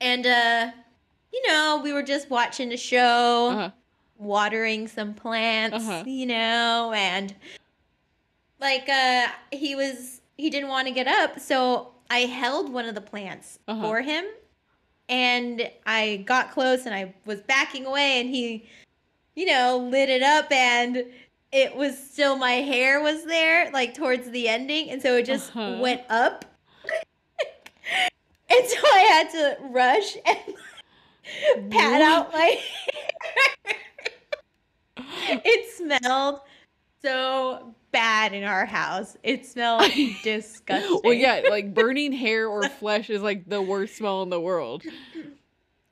[0.00, 0.70] and uh,
[1.32, 3.70] you know, we were just watching a show, Uh huh.
[4.18, 6.04] watering some plants, Uh-huh.
[6.06, 7.34] you know, and
[8.62, 12.94] like uh, he was he didn't want to get up, so I held one of
[12.94, 13.80] the plants Uh-huh.
[13.82, 14.24] for him,
[15.08, 18.66] and I got close, and I was backing away, and he,
[19.34, 21.04] you know, lit it up, and
[21.52, 25.50] it was still my hair was there, like towards the ending, and so it just
[25.54, 25.78] Uh-huh.
[25.80, 26.44] went up.
[28.54, 30.38] And so I had to rush and
[31.70, 32.02] pat What?
[32.02, 32.56] out my
[33.66, 33.76] hair.
[35.44, 36.40] it smelled
[37.02, 39.16] so bad in our house.
[39.22, 39.84] It smelled
[40.22, 41.00] disgusting.
[41.04, 44.82] Well, yeah, like burning hair or flesh is like the worst smell in the world.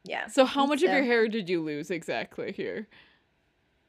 [0.04, 0.26] Yeah.
[0.28, 2.88] So, how much of your hair did you lose exactly here?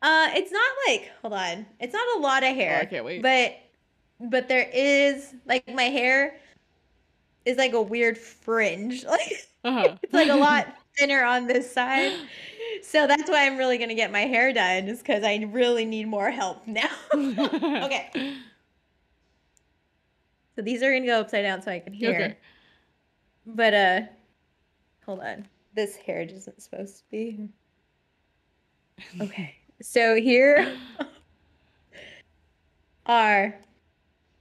[0.02, 1.65] Uh, it's not like hold on.
[1.80, 2.78] It's not a lot of hair.
[2.80, 3.21] Oh, I can't wait.
[3.21, 3.58] But
[4.19, 6.36] but there is like my hair
[7.45, 9.04] is like a weird fringe.
[9.06, 9.95] Like Uh-huh.
[10.02, 12.13] it's like a lot thinner on this side.
[12.84, 16.07] So that's why I'm really gonna get my hair done, is because I really need
[16.07, 16.89] more help now.
[17.13, 18.10] okay.
[20.55, 22.12] So these are gonna go upside down so I can hear.
[22.12, 22.38] Okay.
[23.45, 24.01] But uh
[25.05, 25.47] hold on.
[25.73, 27.49] This hair isn't supposed to be.
[29.19, 29.55] Okay.
[29.81, 30.77] So here
[33.05, 33.60] are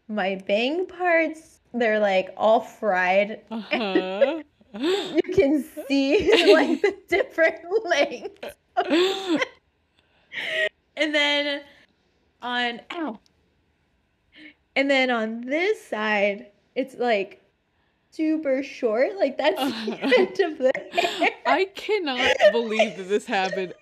[0.08, 1.60] my bang parts.
[1.72, 3.42] They're like all fried.
[3.50, 4.42] Uh-huh.
[4.74, 9.44] You can see like the different lengths.
[11.00, 11.62] And then
[12.42, 13.18] on ow.
[14.76, 17.42] And then on this side, it's like
[18.10, 19.16] super short.
[19.16, 19.56] Like that's
[19.86, 21.30] the end of the hair.
[21.46, 23.72] I cannot believe that this happened.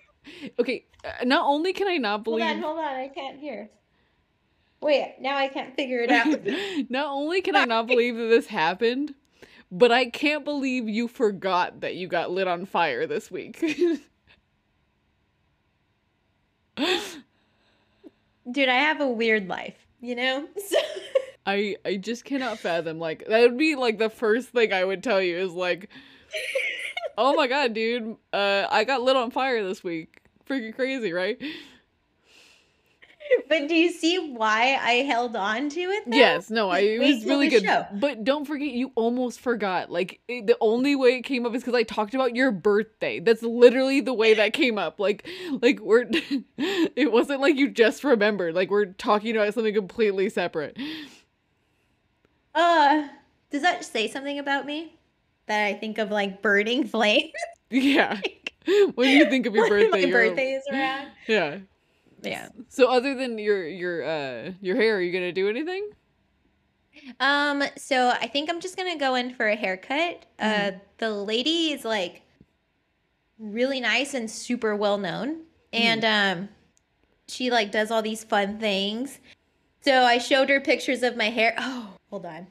[0.61, 2.45] Okay, uh, not only can I not believe.
[2.45, 3.71] Hold on, hold on, I can't hear.
[4.81, 6.89] Wait, now I can't figure it out.
[6.91, 9.13] not only can I not believe that this happened,
[9.71, 13.61] but I can't believe you forgot that you got lit on fire this week.
[18.51, 20.49] Dude, I have a weird life, you know?
[20.69, 20.79] So
[21.47, 25.03] I I just cannot fathom like that would be like the first thing I would
[25.03, 25.89] tell you is like
[27.19, 28.17] Oh my god, dude.
[28.33, 30.23] Uh I got lit on fire this week.
[30.47, 31.41] Freaking crazy, right?
[33.49, 36.05] But do you see why I held on to it?
[36.11, 36.17] though?
[36.17, 37.63] Yes, no, I it was really good.
[37.63, 37.87] show.
[37.93, 39.91] But don't forget, you almost forgot.
[39.91, 43.21] Like it, the only way it came up is because I talked about your birthday.
[43.21, 45.01] That's literally the way that came up.
[45.01, 45.27] Like,
[45.63, 46.07] like we're.
[46.59, 48.55] it wasn't like you just remembered.
[48.55, 50.77] Like we're talking about something completely separate.
[52.55, 53.09] Uh
[53.51, 54.99] Does that say something about me?
[55.47, 57.33] That I think of like burning flames
[57.71, 58.21] Yeah.
[58.95, 61.09] When you think of your birthday, my birthday is around.
[61.27, 61.59] yeah.
[62.23, 62.49] Yeah.
[62.69, 65.89] So other than your your uh your hair, are you gonna do anything?
[67.21, 70.27] Um, so I think I'm just gonna go in for a haircut.
[70.39, 70.79] Uh Mm-hmm.
[70.99, 72.23] the lady is like
[73.39, 75.29] really nice and super well known.
[75.73, 75.75] Mm-hmm.
[75.75, 76.49] And um
[77.29, 79.19] she like does all these fun things.
[79.83, 81.55] So I showed her pictures of my hair.
[81.59, 82.47] Oh, hold on.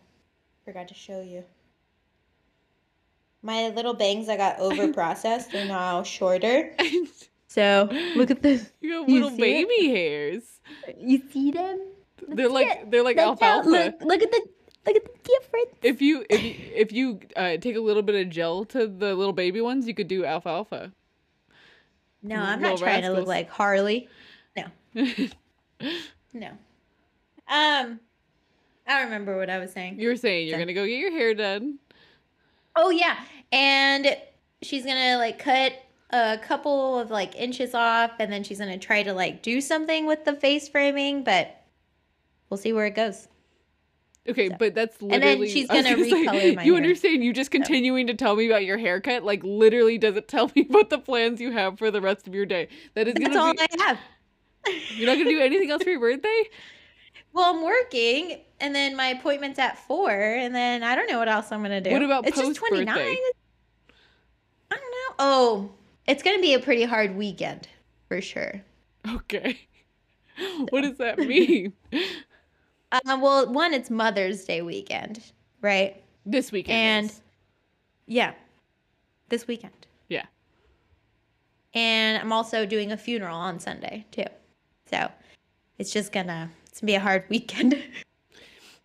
[0.65, 1.43] Forgot to show you.
[3.41, 6.73] My little bangs I got over processed are now shorter.
[7.47, 8.63] So look at this.
[8.63, 9.67] got You little see it?
[9.69, 10.43] baby hairs.
[10.97, 11.79] You see them?
[12.27, 13.69] They're like they're like alfalfa.
[13.69, 14.41] Look, look at the
[14.86, 15.77] look at the difference.
[15.81, 19.13] If you if you if you uh, take a little bit of gel to the
[19.15, 20.91] little baby ones, you could do alfalfa.
[22.23, 24.10] No, Little I'm not trying to look like Harley.
[24.57, 24.65] No,
[26.33, 26.47] no.
[27.47, 27.99] Um,
[28.88, 29.99] I remember what I was saying.
[29.99, 31.79] you were saying you're So- gonna go get your hair done.
[32.75, 33.17] Oh yeah,
[33.51, 34.17] and
[34.62, 35.73] she's gonna like cut
[36.10, 40.06] a couple of like inches off, and then she's gonna try to like do something
[40.06, 41.62] with the face framing, but
[42.50, 43.28] we'll see where it goes.
[44.30, 45.32] Okay, but that's literally.
[45.32, 46.84] And then she's gonna say, recolor my You hair.
[46.84, 47.24] understand?
[47.24, 50.89] You just continuing to tell me about your haircut, like literally, doesn't tell me what
[50.89, 52.67] the plans you have for the rest of your day.
[52.93, 53.84] That is That's gonna be That's all be.
[53.84, 54.00] I have.
[54.98, 56.43] You're not gonna do anything else for your birthday.
[57.34, 61.28] Well, I'm working, and then my appointment's at four, and then I don't know what
[61.28, 61.91] else I'm gonna do.
[61.91, 62.86] What about it's just post-birthday?
[62.86, 62.98] 29.
[64.72, 65.15] I don't know.
[65.20, 65.72] Oh,
[66.08, 67.67] it's gonna be a pretty hard weekend
[68.08, 68.62] for sure.
[69.08, 69.60] Okay.
[70.70, 71.74] What does that mean?
[72.91, 75.20] Um, well, one, it's Mother's Day weekend,
[75.62, 76.04] right?
[76.28, 76.78] this weekend.
[76.78, 77.22] And is.
[78.06, 78.34] yeah,
[79.30, 79.88] this weekend.
[80.10, 80.26] Yeah.
[81.74, 84.26] And I'm also doing a funeral on Sunday too,
[84.86, 85.10] so
[85.80, 87.76] it's just gonna it's gonna be a hard weekend.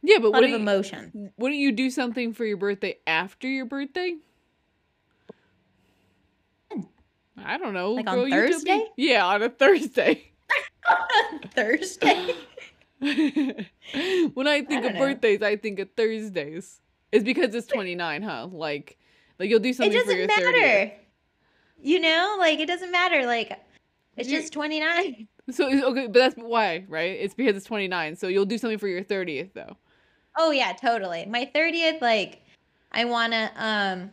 [0.03, 1.33] yeah, but a what of you, emotion.
[1.37, 4.17] wouldn't you do something for your birthday after your birthday?
[7.37, 7.93] I don't know.
[7.93, 8.31] Like on girl, me.
[8.31, 8.87] Thursday?
[8.97, 10.33] Yeah, on a Thursday.
[11.55, 12.35] Thursday.
[13.01, 14.99] when I think don't of know.
[15.01, 16.81] birthdays, I think of Thursdays.
[17.11, 18.49] It's because it's 29, huh?
[18.53, 18.99] Like,
[19.39, 20.53] like you'll do It something for your doesn't 30th.
[20.63, 20.93] matter.
[21.83, 23.27] You know, like it doesn't matter.
[23.27, 23.59] Like
[24.17, 25.29] it's You- just 29.
[25.51, 27.19] So it's- okay, but that's why, right?
[27.21, 28.15] It's because it's 29.
[28.15, 29.77] So you'll do something for your 30th though.
[30.39, 31.27] Oh yeah, totally.
[31.27, 32.43] My 30th, like
[32.93, 34.13] I wanna um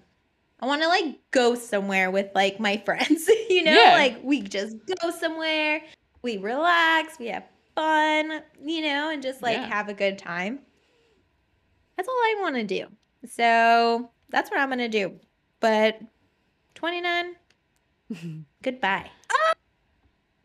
[0.61, 3.27] I wanna like go somewhere with like my friends.
[3.49, 3.93] you know, Yeah.
[3.93, 5.81] like we just go somewhere,
[6.21, 7.45] we relax, we have
[7.75, 9.67] fun, you know, and just like Yeah.
[9.67, 10.59] have a good time.
[11.95, 12.87] That's all I wanna do.
[13.27, 15.19] So that's what I'm gonna do.
[15.59, 15.99] But
[16.75, 17.35] 29,
[18.63, 19.09] goodbye.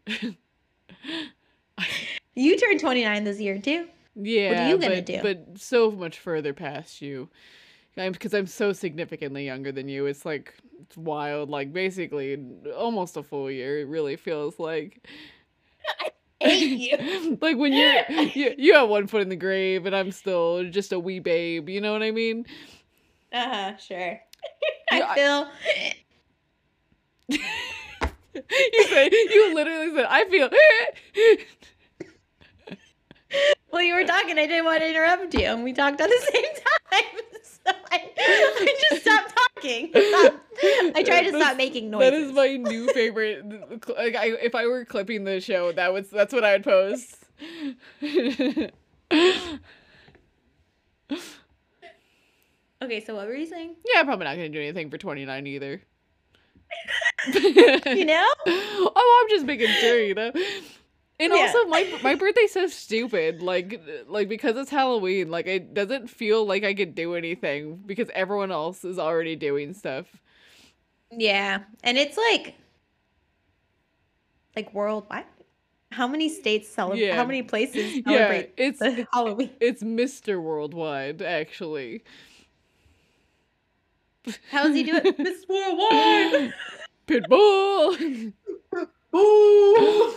[2.37, 3.87] You turned 29 this year too.
[4.17, 4.49] Yeah.
[4.49, 5.21] What are you gonna do?
[5.23, 7.29] But so much further past you.
[7.97, 10.07] Because I'm so significantly younger than you.
[10.07, 11.51] It's like it's wild.
[11.51, 12.39] Like basically
[12.77, 13.81] almost a full year.
[13.81, 15.07] It really feels like.
[16.41, 17.39] hate you.
[17.41, 18.05] like when you're
[18.35, 21.69] you, you have one foot in the grave and I'm still just a wee babe.
[21.69, 22.47] You know what I mean?
[23.33, 24.21] Uh-huh, sure.
[24.93, 25.49] Yeah, I feel
[27.29, 30.51] you said you literally said I feel.
[33.73, 36.31] well you were talking, I didn't want to interrupt you, and we talked at the
[36.33, 36.45] same
[36.93, 37.25] time.
[37.91, 39.85] I, I just stopped talking.
[39.97, 40.41] Um,
[40.95, 42.29] I tried to stop making That noises.
[42.29, 43.45] is my new favorite.
[43.97, 47.17] Like, I, if I were clipping the show, that was that's what I would post.
[52.83, 53.77] Okay, so what were you saying?
[53.85, 55.81] Yeah, I'm probably not gonna do anything for 29 either.
[57.35, 58.27] You know?
[58.47, 60.31] oh, I'm just making sure, you know.
[61.21, 61.41] And Yeah.
[61.41, 63.41] also, my my birthday's so stupid.
[63.43, 68.11] Like, like because it's Halloween, like it doesn't feel like I could do anything because
[68.15, 70.07] everyone else is already doing stuff.
[71.13, 72.55] Yeah, and it's like
[74.57, 75.25] like worldwide.
[75.93, 77.03] How many states celebrate?
[77.07, 77.15] Yeah.
[77.17, 79.51] How many places celebrate Yeah, it's the Halloween?
[79.61, 80.43] it's Mr.
[80.43, 82.03] Worldwide, actually.
[84.51, 85.19] How does he do it?
[85.19, 86.55] Miss Worldwide.
[87.07, 88.33] Pitbull.
[89.15, 90.15] Ooh.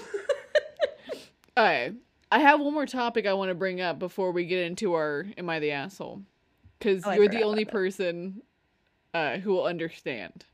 [1.58, 1.96] Alright.
[2.32, 5.26] I have one more topic I want to bring up before we get into our
[5.38, 6.22] Am I the Asshole?
[6.78, 8.44] Because Oh, you're the only person
[9.14, 10.46] uh, who will understand.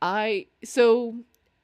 [0.00, 1.14] I, so,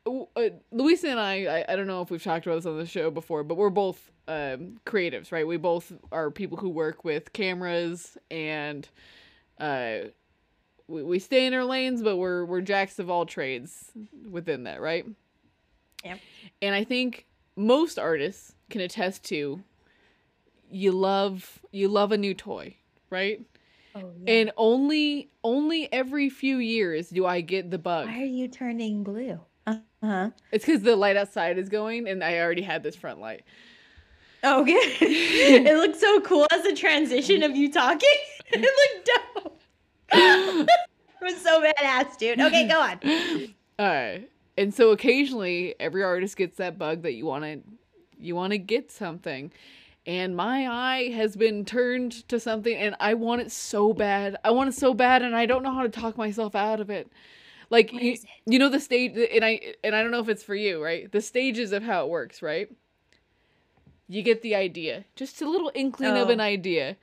[0.06, 2.86] uh, Luisa and I, I, I don't know if we've talked about this on the
[2.86, 5.44] show before, but we're both um, creatives, right?
[5.44, 8.88] We both are people who work with cameras and
[9.58, 10.10] uh,
[10.86, 13.90] we, we stay in our lanes, but we're, we're jacks of all trades
[14.30, 15.06] within that, right?
[16.04, 16.20] Yep.
[16.62, 17.26] And I think
[17.58, 19.62] most artists can attest to
[20.70, 22.74] you love you love a new toy
[23.10, 23.40] right?
[23.94, 24.32] Oh, yeah.
[24.32, 28.06] And only only every few years do I get the bug.
[28.06, 29.40] Why are you turning blue?
[29.66, 30.30] Uh huh.
[30.52, 33.44] It's because the light outside is going, and I already had this front light.
[34.44, 34.72] Okay.
[35.00, 38.08] it looks so cool as a transition of you talking.
[38.52, 39.60] it looked dope.
[40.12, 42.40] it was so badass, dude.
[42.40, 43.00] Okay, go on.
[43.78, 44.18] Uh,
[44.58, 47.60] and so occasionally, every artist gets that bug that you want to
[48.18, 49.52] you want to get something.
[50.04, 54.36] And my eye has been turned to something, and I want it so bad.
[54.42, 56.90] I want it so bad, and I don't know how to talk myself out of
[56.90, 57.12] it.
[57.70, 58.24] Like you, it?
[58.46, 61.10] you know the stage, and I and I don't know if it's for you, right?
[61.12, 62.68] The stages of how it works, right?
[64.08, 66.32] You get the idea, just a little inkling of Oh.
[66.32, 66.96] an idea,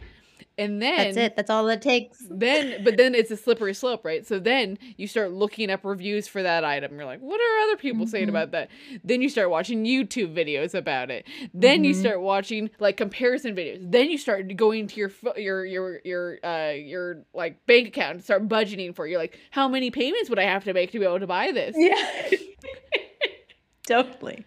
[0.58, 1.36] and then That's it.
[1.36, 2.20] That's all it takes.
[2.30, 6.28] then but then it's a slippery slope right so then you start looking up reviews
[6.28, 8.30] for that item you're like what are other people saying Mhm.
[8.30, 8.70] about that
[9.04, 12.00] then you start watching youtube videos about it then you Mhm.
[12.00, 16.72] start watching like comparison videos then you start going to your your your your uh
[16.72, 19.10] your like bank account and start budgeting for it.
[19.10, 21.52] you're like how many payments would i have to make to be able to buy
[21.52, 22.30] this Yeah.
[23.88, 24.46] totally.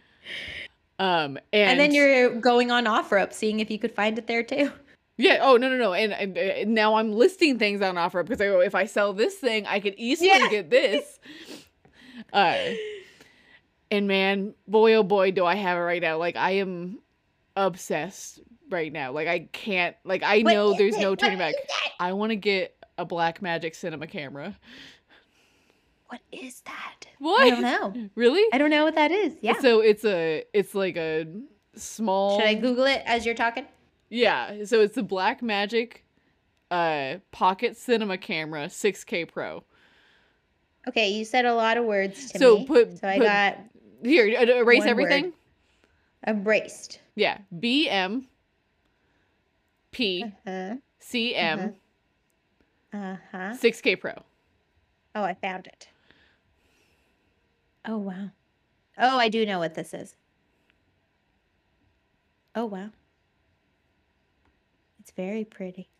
[0.99, 4.43] um and, And, then you're going on OfferUp, seeing if you could find it there
[4.43, 4.73] too.
[5.19, 8.41] Yeah oh no no no and, and, uh, now i'm listing things on offer because
[8.41, 10.49] i go if i sell this thing i could easily Yeah.
[10.49, 11.19] get this
[12.33, 12.57] uh
[13.91, 16.19] And man, boy oh boy, do I have it right now.
[16.19, 16.99] Like I am
[17.57, 18.39] obsessed
[18.71, 19.13] right now.
[19.13, 21.01] Like I can't like I What know there's it?
[21.01, 21.55] no What turning back.
[21.99, 24.57] I want to get a Blackmagic cinema camera.
[26.09, 27.07] What is that?
[27.19, 27.43] What?
[27.47, 28.11] I don't know.
[28.15, 28.45] Really?
[28.53, 29.35] I don't know what that is.
[29.41, 29.59] Yeah.
[29.61, 31.27] So it's a it's like a
[31.75, 33.65] small Should I Google it as you're talking?
[34.09, 35.99] Yeah, so it's the Blackmagic
[36.71, 39.65] uh pocket cinema camera 6K Pro.
[40.87, 42.67] Okay, you said a lot of words to So me.
[42.67, 43.59] put- so I put- got
[44.03, 45.25] Here, uh, erase everything.
[45.25, 45.33] word.
[46.27, 47.01] embraced.
[47.15, 48.25] Yeah, BM
[49.93, 50.77] P Uh-huh.
[51.01, 51.75] CM
[52.93, 53.53] Uh-huh.
[53.55, 54.13] 6K Pro.
[55.15, 55.89] Oh, I found it.
[57.85, 58.31] Oh wow.
[58.99, 60.17] Oh, I do know what this is.
[62.55, 62.91] Oh wow.
[65.19, 65.91] Very pretty.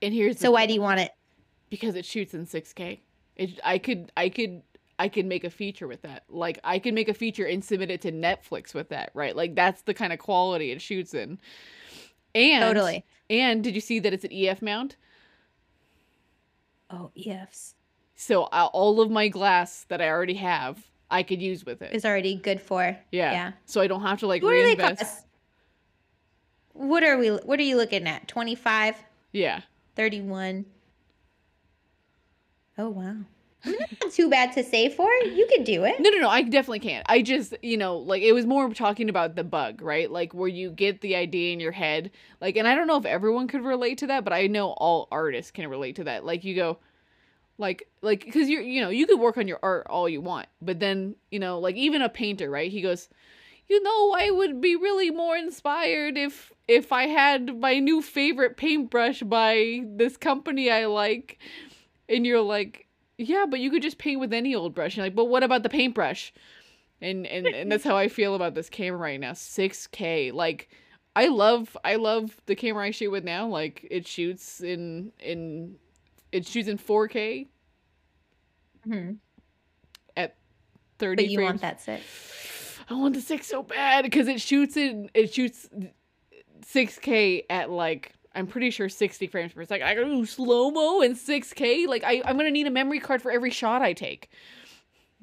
[0.00, 1.10] And here's So why do you want it?
[1.70, 3.00] because it shoots in 6K.
[3.34, 4.62] It, I could I could
[4.96, 6.22] I could make a feature with that.
[6.28, 9.34] Like I could make a feature and submit it to Netflix with that, right?
[9.34, 11.40] Like that's the kind of quality it shoots in.
[12.32, 13.04] And Totally.
[13.28, 14.96] And did you see that it's an EF mount?
[16.90, 17.74] Oh, EFs
[18.14, 20.78] So uh, all of my glass that I already have,
[21.10, 21.92] I could use with it.
[21.92, 22.96] is already good for.
[23.10, 23.32] yeah.
[23.32, 23.52] yeah.
[23.64, 25.24] So I don't have to like What reinvest.
[26.74, 28.28] What are we what are you looking at?
[28.28, 28.96] 25,
[29.32, 29.60] Yeah.
[29.96, 30.66] 31.
[32.76, 33.16] Oh wow.
[33.64, 35.08] Not too bad to save for.
[35.24, 35.98] You could do it.
[35.98, 36.28] No, no, no.
[36.28, 37.06] I definitely can't.
[37.08, 40.10] I just, you know, like it was more talking about the bug, right?
[40.10, 42.10] Like where you get the idea in your head.
[42.42, 45.08] Like, and I don't know if everyone could relate to that, but I know all
[45.10, 46.26] artists can relate to that.
[46.26, 46.78] Like you go,
[47.56, 50.48] like, like, because you're, you know, you could work on your art all you want,
[50.60, 52.70] but then, you know, like even a painter, right?
[52.70, 53.08] He goes,
[53.68, 58.56] you know, I would be really more inspired if if I had my new favorite
[58.56, 61.38] paintbrush by this company I like.
[62.08, 62.86] And you're like,
[63.18, 64.96] yeah, but you could just paint with any old brush.
[64.96, 66.32] You're like, but what about the paintbrush?
[67.00, 69.32] And and and that's how I feel about this camera right now.
[69.32, 70.32] 6K.
[70.32, 70.68] Like
[71.16, 73.46] I love I love the camera I shoot with now.
[73.46, 75.76] Like it shoots in in
[76.32, 77.48] it shoots in 4K
[78.86, 79.16] Mhm.
[80.16, 80.36] at
[80.98, 81.48] 30 But you frames.
[81.48, 82.02] want that sit.
[82.88, 85.68] I want the 6 so bad because it shoots in it shoots
[86.72, 89.86] 6K at like I'm pretty sure 60 frames per second.
[89.86, 91.86] I gotta do slow mo and 6K.
[91.86, 94.28] Like I, I'm gonna need a memory card for every shot I take,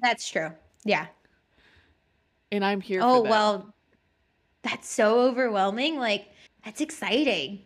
[0.02, 0.52] That's true.
[0.86, 1.08] Yeah.
[2.52, 3.02] and I'm here.
[3.04, 3.30] Oh for that.
[3.30, 3.74] well,
[4.63, 5.97] that's so overwhelming.
[6.00, 6.28] Like
[6.65, 7.63] that's exciting.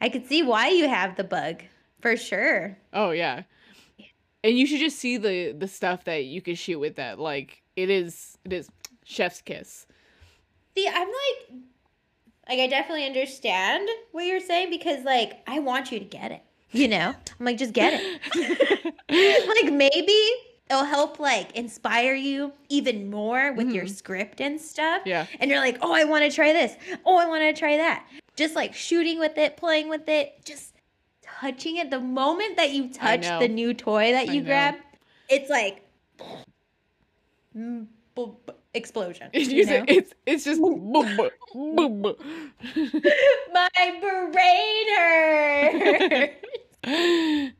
[0.00, 1.62] I could see why you have the bug
[2.00, 2.76] for sure.
[2.92, 3.42] Oh yeah.
[4.44, 7.18] And you should just see the the stuff that you can shoot with that.
[7.18, 8.68] Like it is it is
[9.08, 9.86] chef's kiss.
[10.76, 11.60] See, I'm like,
[12.48, 16.42] like I definitely understand what you're saying because like I want you to get it.
[16.70, 18.94] You know, I'm like just get it.
[19.64, 20.18] like maybe
[20.70, 23.96] it'll help like inspire you even more with your Mhm.
[23.96, 25.02] script and stuff.
[25.06, 25.24] yeah.
[25.40, 26.76] and you're like, oh, I want to try this.
[27.06, 28.06] Oh, I want to try that.
[28.36, 30.74] Just like shooting with it, playing with it, just
[31.22, 31.88] touching it.
[31.90, 34.74] The moment that you touch the new toy that you grab,
[35.30, 35.82] it's like
[37.56, 37.86] mm,
[38.78, 39.28] explosion.
[39.32, 39.84] It's you just, know?
[39.88, 42.16] it's it's just boom, boom, boom.
[43.52, 43.68] My
[44.00, 46.34] brain hurts.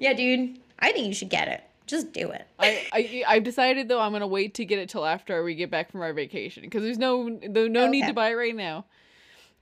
[0.00, 0.58] yeah, dude.
[0.78, 1.62] I think you should get it.
[1.86, 2.46] Just do it.
[2.58, 5.70] I, I I've decided though I'm gonna wait to get it till after we get
[5.70, 8.86] back from our vacation because there's no no, no need to buy it right now.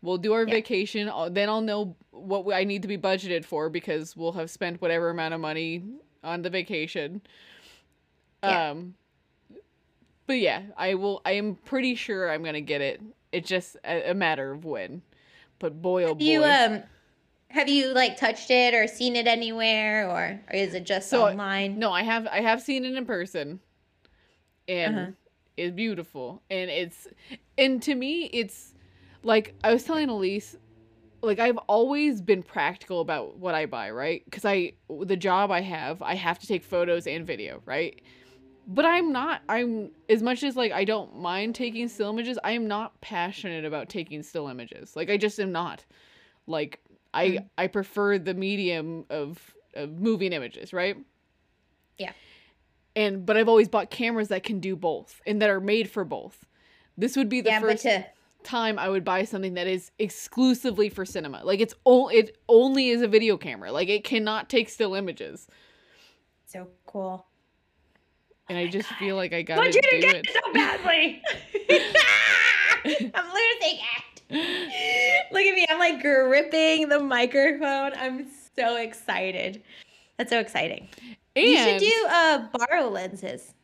[0.02, 0.54] We'll do our Yeah.
[0.54, 1.10] vacation.
[1.32, 5.10] Then I'll know what I need to be budgeted for because we'll have spent whatever
[5.10, 5.82] amount of money
[6.22, 7.20] on the vacation.
[8.42, 8.70] Yeah.
[8.70, 8.94] Um
[10.30, 13.02] but yeah, I will I am pretty sure I'm going to get it.
[13.32, 15.02] It's just a, a matter of when.
[15.58, 16.18] But boy oh boy.
[16.18, 16.82] Have you um
[17.50, 21.14] have you like touched it or seen it anywhere or, or is it just So,
[21.14, 21.78] online?
[21.78, 23.60] No, I have I have seen it in person.
[24.68, 25.12] And Uh-huh.
[25.56, 26.42] it's beautiful.
[26.50, 27.08] And it's
[27.58, 28.74] and to me it's
[29.22, 30.56] like I was telling Elise
[31.22, 34.22] like I've always been practical about what I buy, right?
[34.30, 38.00] Cuz I the job I have, I have to take photos and video, right?
[38.66, 42.52] But I'm not I'm as much as like I don't mind taking still images, I
[42.52, 44.94] am not passionate about taking still images.
[44.94, 45.84] Like I just am not.
[46.46, 46.80] Like
[47.12, 47.48] I Mm.
[47.58, 50.96] I prefer the medium of of moving images, right?
[51.98, 52.12] Yeah.
[52.94, 56.04] And but I've always bought cameras that can do both and that are made for
[56.04, 56.46] both.
[56.96, 58.04] This would be the yeah, first to
[58.42, 61.42] time I would buy something that is exclusively for cinema.
[61.44, 63.72] Like it's all it only is a video camera.
[63.72, 65.46] Like it cannot take still images.
[66.46, 67.26] so cool.
[68.50, 70.28] And I just feel like I gotta want you do get it.
[70.30, 71.22] so badly.
[73.14, 75.26] I'm losing it.
[75.30, 75.64] Look at me.
[75.70, 77.92] I'm like gripping the microphone.
[77.96, 78.26] I'm
[78.56, 79.62] so excited.
[80.16, 80.88] That's so exciting.
[81.36, 83.54] And you should do uh borrow lenses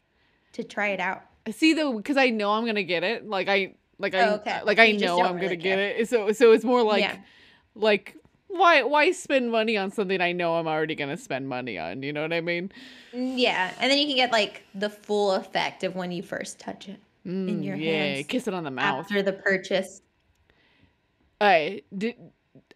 [0.53, 1.23] to try it out.
[1.51, 3.29] see though because I know I'm gonna get it.
[3.29, 4.61] Like I like I Oh, okay.
[4.65, 6.09] like So I know I'm really gonna get it.
[6.09, 7.17] So so it's more like Yeah.
[7.75, 8.15] like
[8.59, 12.03] why why spend money on something I know I'm already gonna spend money on?
[12.03, 12.71] You know what I mean?
[13.15, 16.59] Mm, Yeah, and then you can get like the full effect of when you first
[16.61, 17.01] touch it
[17.47, 19.09] in Mm, your yeah, hands kiss it on the mouth.
[19.09, 20.03] after the purchase.
[21.41, 22.17] I did.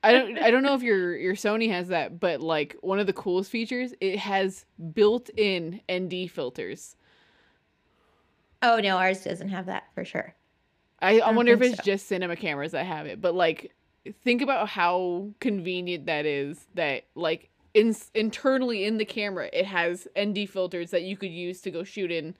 [0.02, 0.38] I don't.
[0.38, 3.50] I don't know if your your Sony has that, but like one of the coolest
[3.50, 4.64] features, it has
[4.94, 6.96] built-in ND filters.
[8.62, 10.34] Oh no, ours doesn't have that for sure.
[11.00, 11.82] I, I don't wonder if it's so.
[11.82, 13.72] just cinema cameras that have it, but like,
[14.22, 16.66] think about how convenient that is.
[16.74, 21.60] That like in internally in the camera, it has ND filters that you could use
[21.62, 22.34] to go shoot in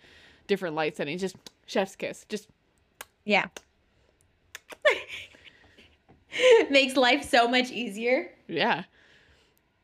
[0.47, 1.21] different light settings.
[1.21, 1.37] Just
[1.67, 2.25] chef's kiss.
[2.29, 2.49] Just
[3.25, 3.47] Yeah.
[6.71, 8.33] Makes life so much easier.
[8.47, 8.85] yeah.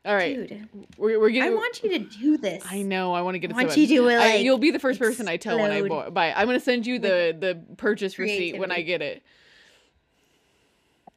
[0.05, 2.63] All right, Dude, we're we're getting I want you to do this.
[2.69, 3.13] I know.
[3.13, 3.57] I want to get it.
[3.57, 5.09] I want so you to, I, you'll be the first explode.
[5.09, 8.71] person i tell when i buy i'm gonna send you the the purchase receipt when
[8.71, 9.21] I get it.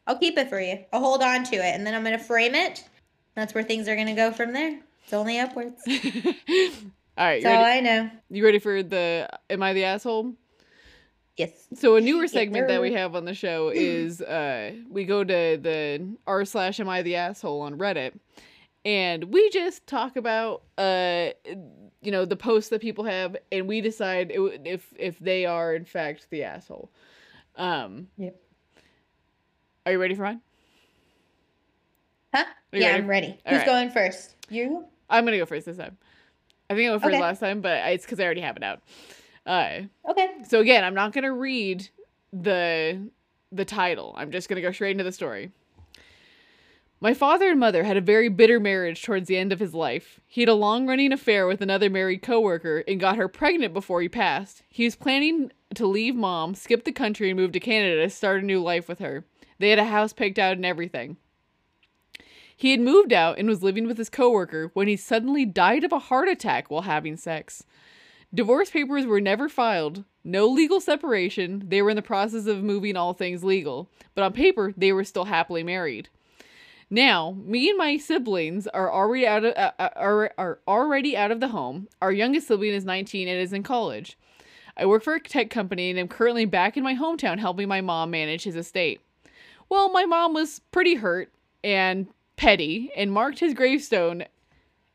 [0.07, 0.85] I'll keep it for you.
[0.93, 2.85] I'll hold on to it and then I'm going to frame it.
[3.35, 4.81] That's where things are going to go from there.
[5.05, 5.83] It's only upwards.
[5.89, 7.65] All right, That's all?
[7.65, 8.11] I know.
[8.31, 10.35] You ready for the Am I the asshole?
[11.37, 11.69] Yes.
[11.75, 15.25] So a newer Yes, segment that we have on the show is uh we go
[15.25, 18.19] to the r slash Am I the asshole on Reddit,
[18.85, 21.31] and we just talk about uh
[22.03, 25.85] you know the posts that people have, and we decide if if they are in
[25.85, 26.91] fact the asshole.
[27.57, 28.41] Um, Yep.
[29.87, 30.41] Are you ready for mine?
[32.35, 32.45] Huh?
[32.73, 33.03] Yeah, ready?
[33.03, 33.27] I'm ready.
[33.47, 33.67] All Who's right.
[33.67, 34.37] going first?
[34.49, 34.85] You?
[35.09, 35.97] I'm gonna go first this time.
[36.69, 37.21] I think I went first Okay.
[37.21, 38.83] last time, but it's because I already have it out.
[39.47, 40.29] Uh, Okay.
[40.47, 41.89] so again, I'm not gonna read
[42.33, 43.09] the
[43.51, 44.15] the title.
[44.17, 45.51] I'm just gonna go straight into the story.
[47.03, 50.21] My father and mother had a very bitter marriage towards the end of his life.
[50.27, 54.03] He had a long running affair with another married coworker and got her pregnant before
[54.03, 54.63] he passed.
[54.69, 58.43] He was planning to leave mom, skip the country, and move to Canada to start
[58.43, 59.25] a new life with her.
[59.61, 61.19] They had a house picked out and everything.
[62.57, 65.93] He had moved out and was living with his coworker when he suddenly died of
[65.93, 67.65] a heart attack while having sex.
[68.33, 71.63] Divorce papers were never filed, no legal separation.
[71.69, 75.05] They were in the process of moving all things legal, but on paper they were
[75.05, 76.09] still happily married.
[76.89, 81.31] Now, me and my siblings are already out of uh, uh, are, are already out
[81.31, 81.87] of the home.
[82.01, 84.17] Our youngest sibling is 19 and is in college.
[84.75, 87.83] I work for a tech company and am currently back in my hometown helping my
[87.83, 89.03] mom manage his estate.
[89.71, 94.25] Well, my mom was pretty hurt and petty and marked his gravestone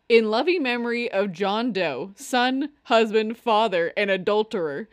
[0.09, 4.89] in loving memory of John Doe, son, husband, father, and adulterer.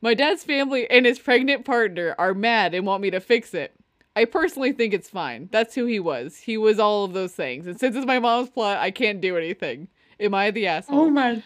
[0.00, 3.74] My dad's family and his pregnant partner are mad and want me to fix it.
[4.16, 5.48] I personally think it's fine.
[5.52, 6.38] That's who he was.
[6.38, 7.66] He was all of those things.
[7.66, 9.88] And since it's my mom's plot, I can't do anything.
[10.18, 10.98] Am I the asshole?
[10.98, 11.42] Oh my.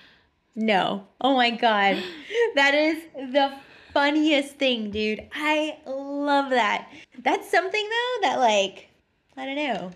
[0.54, 1.06] No.
[1.20, 2.02] Oh my god.
[2.54, 3.02] That is
[3.32, 3.52] the
[3.92, 5.26] funniest thing, dude.
[5.34, 6.88] I love that.
[7.22, 8.88] That's something though that like
[9.36, 9.90] I don't know.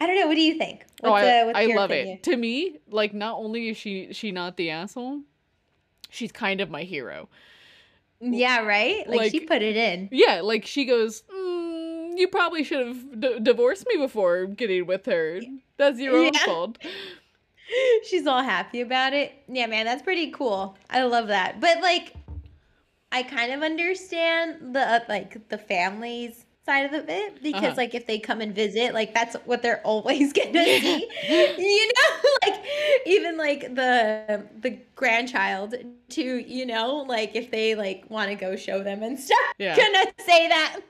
[0.00, 0.26] I don't know.
[0.26, 0.84] What do you think?
[1.02, 2.16] Oh, I, uh, what's I love opinion?
[2.18, 2.22] it.
[2.24, 5.22] To me, like not only is she she not the asshole,
[6.10, 7.28] she's kind of my hero.
[8.20, 9.06] Yeah, right?
[9.08, 10.08] Like, she put it in.
[10.10, 15.04] Yeah, like she goes, mm, "You probably should have d- divorced me before getting with
[15.06, 15.40] her.
[15.76, 16.44] That's your own Yeah.
[16.44, 16.78] fault."
[18.08, 19.32] She's all happy about it.
[19.48, 20.76] Yeah, man, that's pretty cool.
[20.88, 21.60] I love that.
[21.60, 22.14] But like
[23.12, 27.76] I kind of understand the uh, like the family's side of it because Uh-huh.
[27.76, 31.08] like if they come and visit like that's what they're always gonna see
[31.56, 32.64] you know like
[33.06, 35.74] even like the the grandchild
[36.10, 39.86] to you know like if they like want to go show them and stuff Yeah.
[39.86, 40.80] gonna say that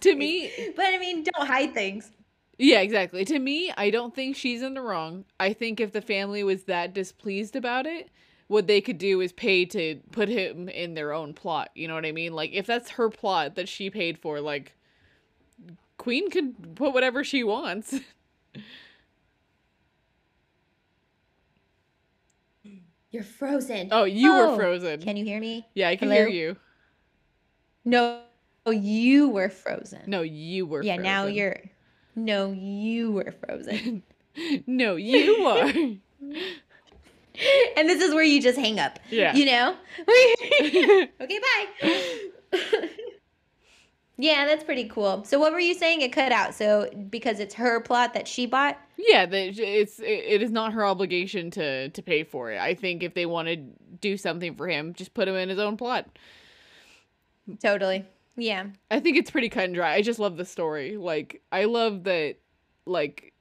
[0.00, 2.10] To me, but i mean don't hide things
[2.58, 3.24] Yeah, exactly.
[3.26, 5.24] To me, I don't think she's in the wrong.
[5.40, 8.10] I think if the family was that displeased about it,
[8.54, 11.70] what they could do is pay to put him in their own plot.
[11.74, 12.32] You know what I mean?
[12.34, 14.74] Like if that's her plot that she paid for, like
[15.98, 18.00] Queen could put whatever she wants.
[23.10, 25.00] you're frozen Oh, you Oh, were frozen.
[25.00, 26.26] can you hear me yeah, I can Hello?
[26.26, 26.56] hear you.
[27.84, 28.22] no
[28.70, 31.60] you were frozen No, you were yeah now you're
[32.16, 34.02] no you were frozen
[34.66, 35.72] No, you are.
[37.76, 39.34] and this is where you just hang up Yeah.
[39.34, 39.76] you know
[40.08, 42.08] okay bye
[44.16, 47.54] yeah that's pretty cool so what were you saying it cut out so because it's
[47.54, 52.02] her plot that she bought Yeah, it's it, it is not her obligation to to
[52.02, 52.60] pay for it.
[52.60, 55.58] I think if they want to do something for him, just put him in his
[55.58, 56.06] own plot.
[57.60, 58.04] totally
[58.36, 59.94] yeah I think it's pretty cut and dry.
[59.94, 60.96] I just love the story.
[60.96, 62.36] Like I love that
[62.86, 63.32] like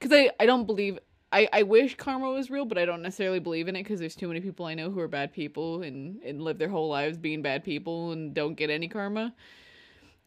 [0.00, 0.98] cuz I I don't believe
[1.30, 4.16] I, I wish karma was real, but I don't necessarily believe in it because there's
[4.16, 7.18] too many people I know who are bad people and, and live their whole lives
[7.18, 9.34] being bad people and don't get any karma.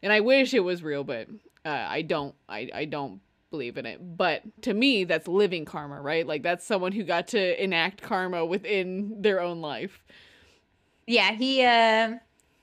[0.02, 1.28] And I wish it was real, but
[1.64, 2.34] uh, I don't.
[2.48, 4.16] I, I don't believe in it.
[4.16, 6.26] But to me, that's living karma, right?
[6.26, 10.02] Like that's someone who got to enact karma within their own life.
[11.06, 12.14] yeah he uh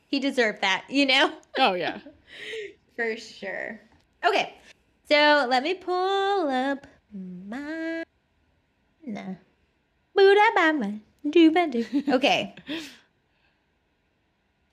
[0.08, 2.00] he deserved that you know Oh yeah.
[2.96, 3.80] for sure
[4.26, 4.56] okay
[5.08, 8.04] so let me pull up my
[10.16, 11.00] Boo-da-ba-ba,
[12.10, 12.56] okay.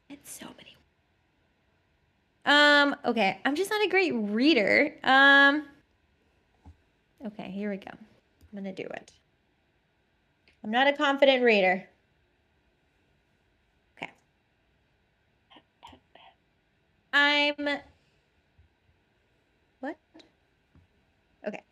[0.09, 0.77] It's so many.
[2.45, 3.41] Um okay.
[3.45, 4.95] I'm just not a great reader.
[5.03, 5.65] Um
[7.27, 7.91] okay here we go.
[7.93, 9.13] I'm gonna do it.
[10.63, 11.89] I'm not a confident reader.
[13.97, 14.11] Okay.
[17.13, 17.79] I'm
[19.81, 19.97] what
[21.47, 21.63] okay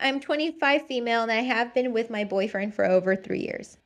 [0.00, 3.78] i'm 25 female and i have been with my boyfriend for over three years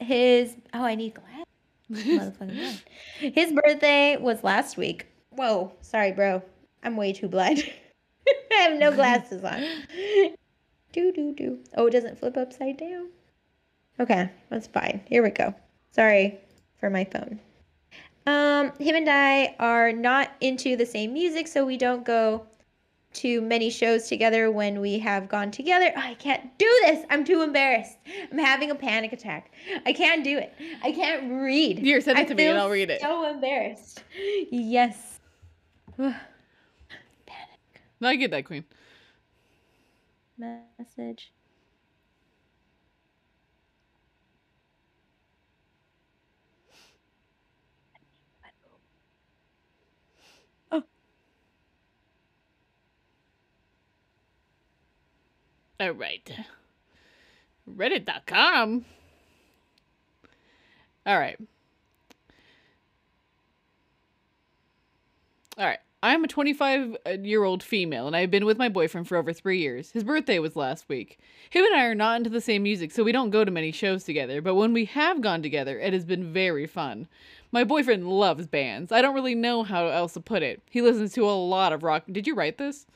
[0.00, 1.46] his oh i need glasses
[3.20, 5.06] His birthday was last week.
[5.30, 6.42] Whoa, sorry, bro.
[6.82, 7.62] I'm way too blind.
[8.52, 9.62] I have no glasses on.
[10.92, 11.58] Do do do.
[11.76, 13.10] Oh, it doesn't flip upside down.
[14.00, 15.02] Okay, that's fine.
[15.06, 15.54] Here we go.
[15.90, 16.38] Sorry
[16.80, 17.38] for my phone.
[18.26, 22.46] Um, him and I are not into the same music, so we don't go
[23.16, 25.92] to many shows together when we have gone together.
[25.96, 27.04] I can't do this.
[27.10, 27.98] I'm too embarrassed.
[28.30, 29.52] I'm having a panic attack.
[29.84, 30.52] I can't do it.
[30.82, 31.78] I can't read.
[31.78, 33.00] Here, send it I to me and I'll read it.
[33.00, 34.02] So embarrassed.
[34.50, 35.20] Yes.
[37.98, 38.62] No, I get that, Queen.
[40.36, 41.32] Message.
[55.78, 56.30] All right.
[57.68, 58.84] Reddit.com.
[61.04, 61.38] All right.
[65.58, 65.78] All right.
[66.02, 69.58] I'm a 25 year old female, and I've been with my boyfriend for over three
[69.58, 69.90] years.
[69.90, 71.18] His birthday was last week.
[71.50, 73.72] Him and I are not into the same music, so we don't go to many
[73.72, 77.08] shows together, but when we have gone together, it has been very fun.
[77.50, 78.92] My boyfriend loves bands.
[78.92, 80.62] I don't really know how else to put it.
[80.70, 82.04] He listens to a lot of rock.
[82.10, 82.86] Did you write this?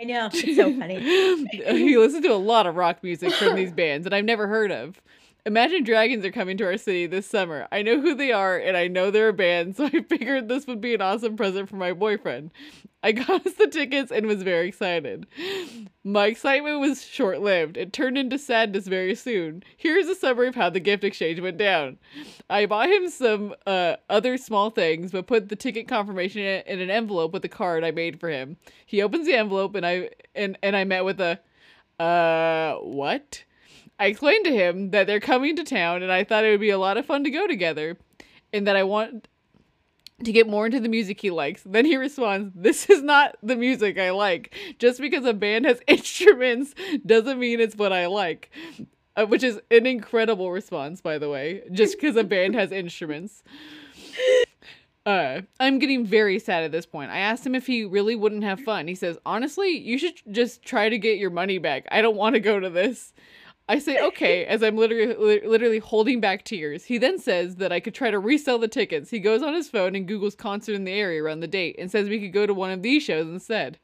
[0.00, 0.28] I know.
[0.32, 1.00] It's so funny.
[1.50, 4.70] he listens to a lot of rock music from these bands that I've never heard
[4.70, 5.00] of.
[5.46, 7.68] Imagine Dragons are coming to our city this summer.
[7.70, 10.66] I know who they are and I know they're a band, so I figured this
[10.66, 12.50] would be an awesome present for my boyfriend.
[13.04, 15.24] I got us the tickets and was very excited.
[16.02, 17.76] My excitement was short lived.
[17.76, 19.62] It turned into sadness very soon.
[19.76, 21.98] Here's a summary of how the gift exchange went down.
[22.50, 26.90] I bought him some uh, other small things, but put the ticket confirmation in, an
[26.90, 28.56] envelope with a card I made for him.
[28.84, 31.38] He opens the envelope and I and, and I met with a
[32.02, 33.44] uh what?
[33.98, 36.70] I explained to him that they're coming to town and I thought it would be
[36.70, 37.96] a lot of fun to go together
[38.52, 39.28] and that I want
[40.24, 41.62] to get more into the music he likes.
[41.64, 44.54] Then he responds, This is not the music I like.
[44.78, 46.74] Just because a band has instruments
[47.04, 48.50] doesn't mean it's what I like.
[49.16, 53.42] Uh, which is an incredible response, by the way, just because a band has instruments.
[55.06, 57.10] Uh, I'm getting very sad at this point.
[57.10, 58.88] I asked him if he really wouldn't have fun.
[58.88, 61.86] He says, Honestly, you should just try to get your money back.
[61.90, 63.14] I don't want to go to this.
[63.68, 66.84] I say okay as I'm literally literally holding back tears.
[66.84, 69.10] He then says that I could try to resell the tickets.
[69.10, 71.90] He goes on his phone and Google's concert in the area around the date and
[71.90, 73.78] says we could go to one of these shows instead.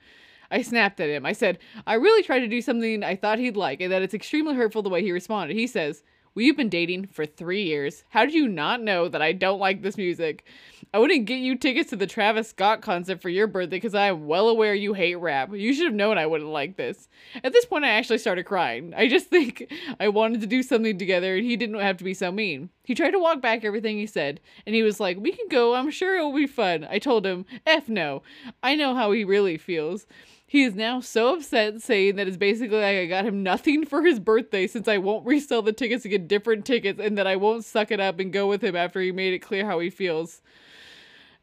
[0.53, 1.26] I snapped at him.
[1.26, 4.14] I said, I really tried to do something I thought he'd like and that it's
[4.14, 5.57] extremely hurtful the way he responded.
[5.57, 6.05] He says,
[6.35, 8.05] We've been dating for three years.
[8.09, 10.47] How do you not know that I don't like this music?
[10.95, 14.07] I wouldn't get you tickets to the Travis Scott concert for your birthday because I
[14.07, 15.51] am well aware you hate rap.
[15.53, 17.11] You should have known I wouldn't like this.
[17.45, 18.95] At this point, I actually started crying.
[18.97, 19.70] I just think
[20.01, 22.70] I wanted to do something together and he didn't have to be so mean.
[22.83, 25.74] He tried to walk back everything he said, and he was like, We can go,
[25.74, 26.87] I'm sure it will be fun.
[26.91, 28.22] I told him, F no.
[28.62, 30.07] I know how he really feels.
[30.53, 34.03] He is now so upset, saying that it's basically like I got him nothing for
[34.03, 37.36] his birthday since I won't resell the tickets to get different tickets and that I
[37.36, 39.88] won't suck it up and go with him after he made it clear how he
[39.88, 40.42] feels.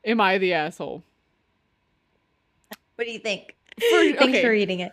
[0.06, 1.02] Am I the asshole?
[2.98, 3.56] What do you think?
[3.80, 4.44] For- Thanks okay.
[4.44, 4.92] for reading it.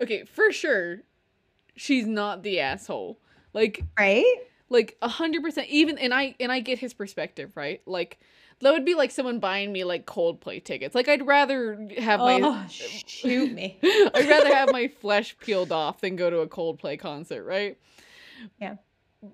[0.00, 0.98] Okay, for sure,
[1.74, 3.18] she's not the asshole.
[3.52, 4.32] Like, Right?
[4.68, 5.66] like a hundred percent.
[5.70, 7.82] Even and I and I get his perspective, right?
[7.84, 8.20] Like,
[8.60, 10.94] that would be like someone buying me like Coldplay tickets.
[10.94, 13.78] Like, I'd rather have my oh, shoot me.
[13.82, 17.78] I'd rather have my flesh peeled off than go to a Coldplay concert, right?
[18.60, 18.76] Yeah.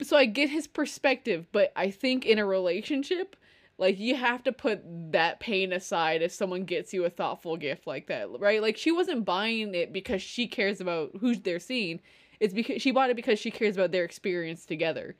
[0.03, 3.37] So I get his perspective, but I think in a relationship,
[3.79, 4.81] like you have to put
[5.12, 8.62] that pain aside if someone gets you a thoughtful gift like that, right?
[8.62, 12.01] Like she wasn't buying it because she cares about who they're seeing.
[12.41, 15.16] It's because she bought it because she cares about their experience together.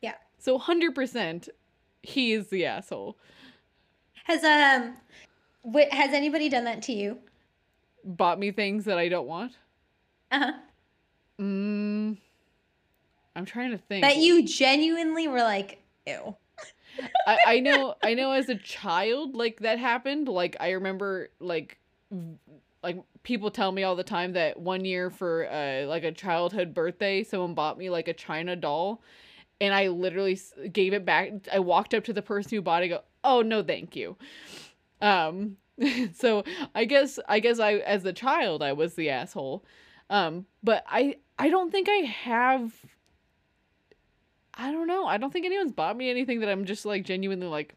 [0.00, 0.14] Yeah.
[0.38, 1.48] So 100%
[2.02, 3.16] he is the asshole.
[4.24, 4.94] Has um
[5.72, 7.18] wh- has anybody done that to you?
[8.04, 9.52] Bought me things that I don't want.
[10.30, 10.52] Uh-huh.
[11.40, 12.18] Mm,
[13.34, 14.02] I'm trying to think.
[14.02, 16.36] That you genuinely were like, ew.
[17.26, 20.28] I, I know I know as a child like that happened.
[20.28, 21.78] Like I remember like
[22.10, 22.36] v-
[22.82, 26.74] like people tell me all the time that one year for uh like a childhood
[26.74, 29.02] birthday someone bought me like a china doll
[29.60, 30.38] and I literally
[30.72, 31.32] gave it back.
[31.52, 34.16] I walked up to the person who bought it go, "Oh, no, thank you."
[35.00, 35.56] Um
[36.14, 36.44] so
[36.74, 39.64] I guess I guess I as a child I was the asshole.
[40.10, 42.72] Um but I I don't think I have
[44.54, 45.06] I don't know.
[45.06, 47.74] I don't think anyone's bought me anything that I'm just like genuinely like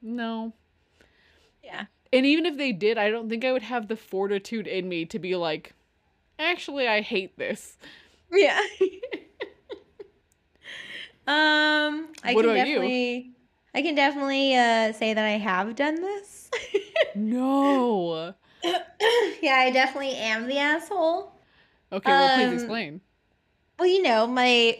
[0.00, 0.52] no.
[1.62, 1.86] Yeah.
[2.12, 5.04] And even if they did, I don't think I would have the fortitude in me
[5.06, 5.74] to be like,
[6.38, 7.78] actually, I hate this.
[8.30, 8.60] Yeah.
[11.26, 12.74] um I What can about you?
[12.74, 13.30] definitely
[13.74, 16.50] I can definitely uh say that I have done this.
[17.14, 18.34] No.
[19.42, 21.32] yeah, I definitely am the asshole.
[21.92, 23.00] Okay, well, please Um, explain.
[23.78, 24.78] Well, you know, my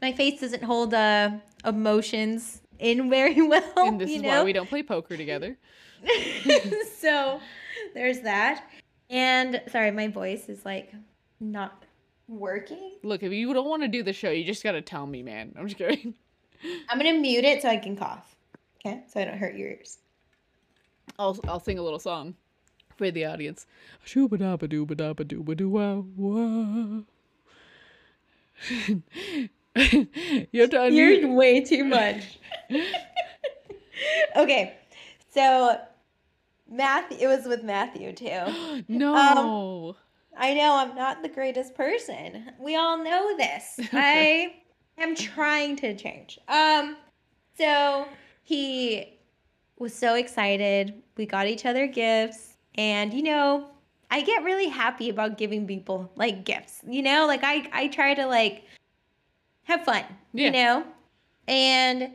[0.00, 1.30] my face doesn't hold uh
[1.64, 3.72] emotions in very well.
[3.78, 4.28] and this is know?
[4.28, 5.56] why we don't play poker together.
[7.00, 7.40] so
[7.94, 8.64] there's that.
[9.10, 10.92] And sorry, my voice is like
[11.40, 11.84] not
[12.28, 12.96] working.
[13.02, 15.54] Look, if you don't want to do the show, you just gotta tell me, man.
[15.58, 16.14] I'm just kidding.
[16.88, 18.36] I'm gonna mute it so I can cough.
[18.84, 19.98] Okay, so I don't hurt your ears.
[21.18, 22.34] I'll I'll sing a little song
[22.96, 23.66] for the audience.
[24.06, 27.04] Shooba dabba dooba dabba dooba doo wow wow.
[28.80, 31.20] you have to unmute.
[31.20, 32.38] You're way too much.
[34.36, 34.76] okay,
[35.30, 35.80] so
[36.70, 38.84] Matthew, it was with Matthew too.
[38.88, 39.14] no.
[39.14, 39.96] Um,
[40.38, 42.52] I know I'm not the greatest person.
[42.60, 43.80] We all know this.
[43.92, 44.54] I
[44.96, 46.38] am trying to change.
[46.48, 46.96] Um
[47.56, 48.06] so
[48.44, 49.18] he
[49.78, 51.02] was so excited.
[51.16, 53.68] We got each other gifts and you know,
[54.10, 56.80] I get really happy about giving people like gifts.
[56.86, 58.62] You know, like I I try to like
[59.64, 60.46] have fun, Yeah.
[60.46, 60.84] you know?
[61.48, 62.12] And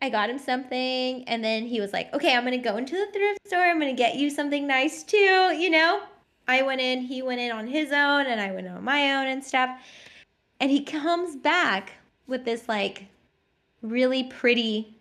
[0.00, 2.94] I got him something and then he was like, "Okay, I'm going to go into
[2.96, 3.60] the thrift store.
[3.62, 6.02] I'm going to get you something nice too, you know?"
[6.48, 9.26] I went in, he went in on his own, and I went on my own
[9.26, 9.70] and stuff.
[10.60, 11.92] And he comes back
[12.26, 13.06] with this like
[13.82, 14.94] really pretty,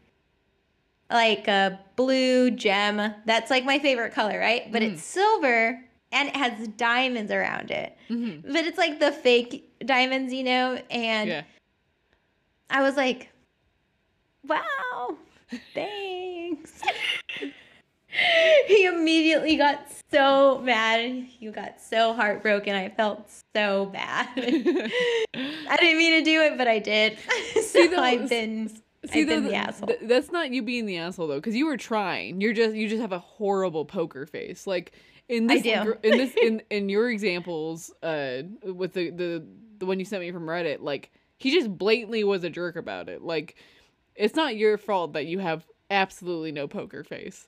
[1.10, 3.14] like a blue gem.
[3.26, 4.72] That's like my favorite color, right?
[4.72, 4.94] But Mm.
[4.94, 5.82] it's silver
[6.12, 7.96] and it has diamonds around it.
[8.10, 8.42] Mhm.
[8.44, 10.82] But it's like the fake diamonds, you know?
[10.90, 11.44] And Yeah.
[12.70, 13.30] I was like,
[14.48, 15.16] wow,
[15.74, 16.82] thanks.
[18.68, 21.24] he immediately got so mad.
[21.24, 22.76] He got so heartbroken.
[22.76, 24.28] I felt so bad.
[24.36, 27.18] I didn't mean to do it, but I did.
[27.56, 28.70] so See, though, I've been,
[29.12, 29.88] See, I've been the asshole.
[29.88, 32.42] th- that's not you being the asshole though, because you were trying.
[32.42, 34.66] You're just you just have a horrible poker face.
[34.66, 34.94] Like
[35.30, 39.46] in I this in this in in your examples, uh, with the the
[39.78, 43.10] the one you sent me from Reddit, like he just blatantly was a jerk about
[43.10, 43.22] it.
[43.22, 43.56] Like
[44.16, 47.48] it's not your fault that you have absolutely no poker face.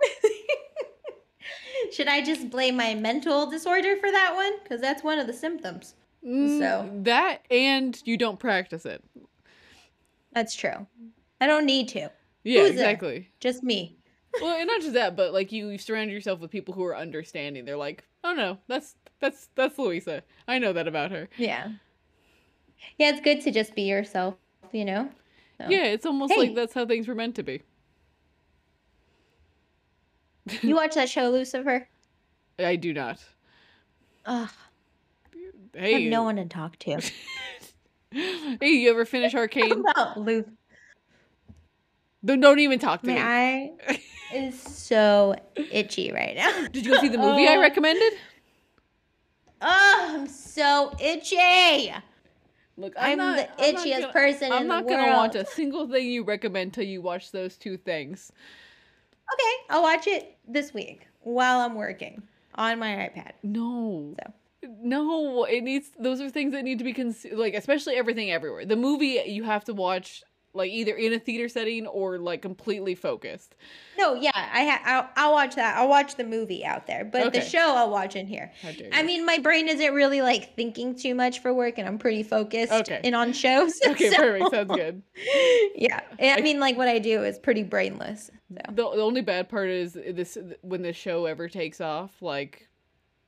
[1.92, 4.52] Should I just blame my mental disorder for that one?
[4.62, 5.94] Because that's one of the symptoms.
[6.26, 9.02] Mm, So- that and you don't practice it.
[10.32, 10.86] That's true.
[11.40, 12.10] I don't need to.
[12.44, 13.30] Yeah, Who's exactly.
[13.40, 13.96] Just me.
[14.40, 16.96] well, and not just that, but like you, you surround yourself with people who are
[16.96, 17.64] understanding.
[17.64, 20.22] They're like, "Oh no, that's that's that's Louisa.
[20.46, 21.68] I know that about her." Yeah.
[22.98, 24.34] Yeah, it's good to just be yourself,
[24.72, 25.08] you know?
[25.58, 25.68] So.
[25.70, 26.40] Yeah, it's almost Hey.
[26.40, 27.62] like that's how things were meant to be.
[30.62, 31.88] You watch that show, Lucifer?
[32.58, 33.22] I do not.
[34.24, 34.48] Ugh,
[35.78, 37.00] I have no one to talk to.
[38.10, 39.80] hey, you ever finish Arcane?
[39.88, 40.44] about Lu.
[42.24, 43.20] don't, don't even talk to My me.
[43.20, 43.72] eye
[44.34, 45.34] is so
[45.70, 46.66] itchy right now.
[46.68, 47.60] Did you go see the movie I Oh.
[47.60, 48.14] recommended?
[49.60, 51.92] Oh, I'm so itchy.
[52.78, 55.16] Look, I'm, not, the I'm not itchiest gonna- person I'm in not gonna world.
[55.16, 58.32] watch a single thing you recommend till you watch those two things.
[59.32, 62.22] Okay, I'll watch it this week while I'm working
[62.54, 63.32] on my iPad.
[63.42, 64.14] No.
[64.22, 64.32] So.
[64.82, 68.64] No, it needs those are things that need to be cons- like especially everything everywhere.
[68.64, 70.22] The movie you have to watch
[70.56, 73.54] like either in a theater setting or like completely focused.
[73.98, 75.76] No, yeah, I ha- I'll, I'll watch that.
[75.76, 78.52] I'll watch the movie out there, but the show I'll watch in here.
[78.92, 82.22] I mean, my brain isn't really like thinking too much for work, and I'm pretty
[82.22, 83.00] focused Okay.
[83.04, 83.74] and on shows.
[83.86, 84.50] Okay, so- perfect.
[84.50, 85.02] Sounds good.
[85.74, 88.30] Yeah, and I mean, like what I do is pretty brainless.
[88.48, 88.60] So.
[88.68, 92.68] The, the only bad part is this when the show ever takes off, like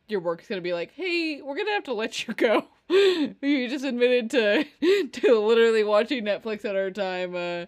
[0.09, 2.65] your work's gonna be like, "Hey, we're gonna have to let you go.
[2.89, 4.65] you just admitted to
[5.13, 7.35] to literally watching Netflix at our time.
[7.35, 7.67] Uh,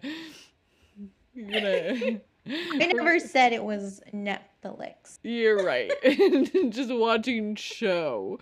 [1.33, 5.19] you're gonna." I never said it was Netflix.
[5.21, 5.91] You're right.
[6.71, 8.39] just watching show,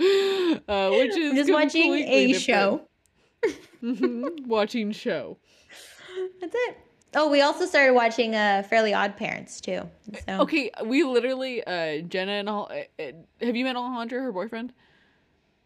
[0.67, 2.81] uh, which is just watching a show.
[3.43, 3.81] different.
[3.83, 5.37] Mhm, watching show.
[6.39, 6.77] That's it.
[7.15, 9.89] Oh, we also started watching uh, Fairly OddParents too.
[10.25, 14.31] So Okay, we literally, uh, Jenna and Al- uh, uh, have you met Alejandra, her
[14.31, 14.73] boyfriend?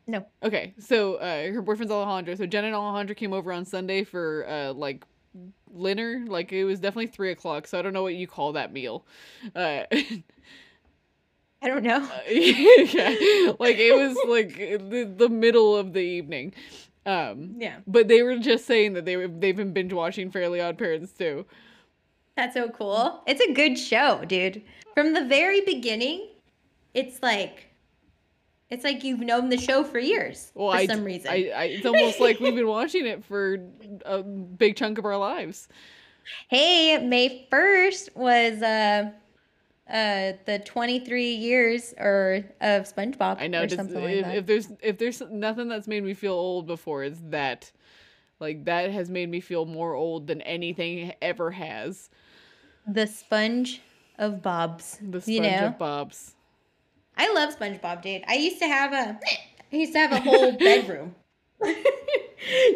[0.07, 2.35] no, Okay, so uh, her boyfriend's Alejandro.
[2.35, 5.05] So Jenna and Alejandro came over on Sunday for uh, like
[5.81, 6.23] dinner.
[6.27, 7.67] Like it was definitely three o'clock.
[7.67, 9.05] So I don't know what you call that meal.
[9.55, 9.83] Uh,
[11.61, 11.99] I don't know.
[12.29, 16.53] yeah, like it was like the, the middle of the evening.
[17.05, 20.59] Um, Yeah, but they were just saying that they were, they've been binge watching Fairly
[20.59, 21.45] OddParents too.
[22.35, 23.21] that's so cool.
[23.27, 24.61] It's a good show, dude.
[24.93, 26.29] From the very beginning,
[26.93, 27.67] it's like
[28.69, 31.29] it's like you've known the show for years Well, for I, some reason.
[31.29, 33.57] I, I, it's almost like we've been watching it for
[34.05, 35.67] a big chunk of our lives.
[36.47, 39.11] hey, May first was uh
[39.93, 43.61] uh the 23 years or of SpongeBob I know.
[43.63, 44.35] or Just, something like if, that.
[44.35, 47.71] if there's if there's nothing that's made me feel old before, it's that.
[48.39, 52.09] Like that has made me feel more old than anything ever has.
[52.87, 53.81] the sponge
[54.19, 54.97] of Bob's.
[55.01, 55.67] The sponge you know?
[55.67, 56.35] of Bob's.
[57.15, 58.23] I love SpongeBob, dude.
[58.27, 59.19] I used to have a
[59.71, 61.15] I used to have a whole bedroom.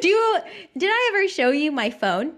[0.01, 0.37] Do you
[0.77, 2.33] did I ever show you my phone?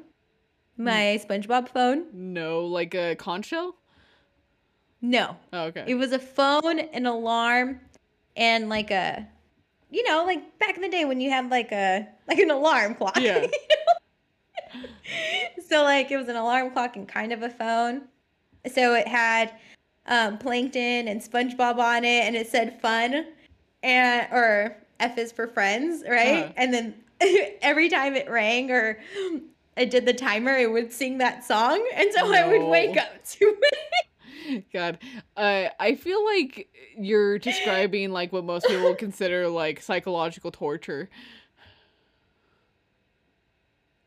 [0.77, 2.05] My SpongeBob phone?
[2.13, 3.75] No, like a conch shell.
[5.01, 5.37] No.
[5.53, 5.85] Oh, okay.
[5.87, 7.79] It was a phone, an alarm,
[8.35, 9.27] and like a
[9.91, 12.95] you know, like back in the day when you had like a like an alarm
[12.95, 13.17] clock.
[13.19, 13.41] Yeah.
[13.41, 14.89] you know?
[15.67, 18.03] so like it was an alarm clock and kind of a phone.
[18.71, 19.53] So it had
[20.05, 23.25] um, plankton and SpongeBob on it, and it said fun,
[23.83, 26.43] and or F is for friends, right?
[26.43, 26.53] Uh-huh.
[26.57, 26.95] And then
[27.61, 28.99] every time it rang or
[29.77, 33.23] it did the timer, it would sing that song, and so I would wake up
[33.25, 34.05] to it.
[34.73, 34.99] God,
[35.37, 41.09] uh, I feel like you're describing like what most people would consider like psychological torture.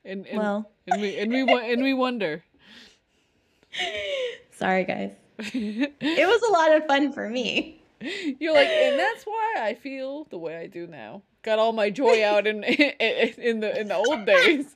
[0.05, 0.71] And, and Well.
[0.87, 1.41] and we and we
[1.73, 2.43] and we wonder.
[4.51, 5.13] Sorry, guys.
[5.39, 7.83] It was a lot of fun for me.
[8.01, 11.23] You're like, and that's why I feel the way I do now.
[11.43, 14.75] Got all my joy out in in in the in the old days.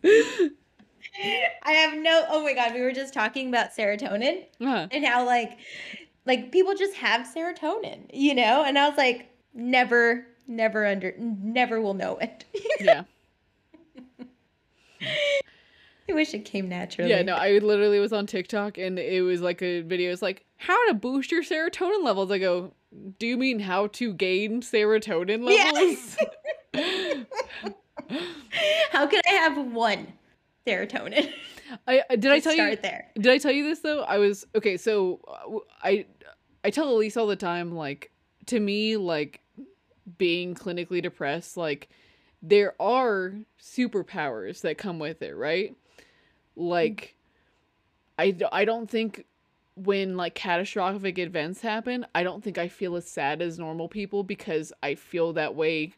[1.63, 2.25] I have no.
[2.29, 4.89] Oh my god, we were just talking about serotonin Uh-huh.
[4.91, 5.59] and how like,
[6.27, 8.65] like people just have serotonin, you know.
[8.65, 12.45] And I was like, never, never under, never will know it.
[12.81, 13.05] Yeah,
[16.09, 17.11] I wish it came naturally.
[17.11, 17.23] yeah.
[17.23, 20.13] No, I literally was on TikTok and it was like a video.
[20.13, 22.31] It's like how to boost your serotonin levels.
[22.31, 22.73] I go,
[23.19, 26.17] do you mean how to gain serotonin levels?
[28.93, 30.13] How can I have one
[30.67, 31.33] serotonin?
[31.87, 32.77] I did I tell you?
[32.77, 33.09] There.
[33.15, 34.03] Did I tell you this though?
[34.03, 34.77] I was okay.
[34.77, 35.21] So
[35.83, 36.07] I
[36.65, 37.75] I tell Elise all the time.
[37.75, 38.11] Like
[38.47, 39.41] to me, like
[40.19, 41.89] being clinically depressed, like
[42.43, 45.75] there are superpowers that come with it, right?
[46.55, 47.15] Like
[48.19, 49.25] I I don't think
[49.77, 54.23] when like catastrophic events happen, I don't think I feel as sad as normal people
[54.23, 55.93] because I feel that way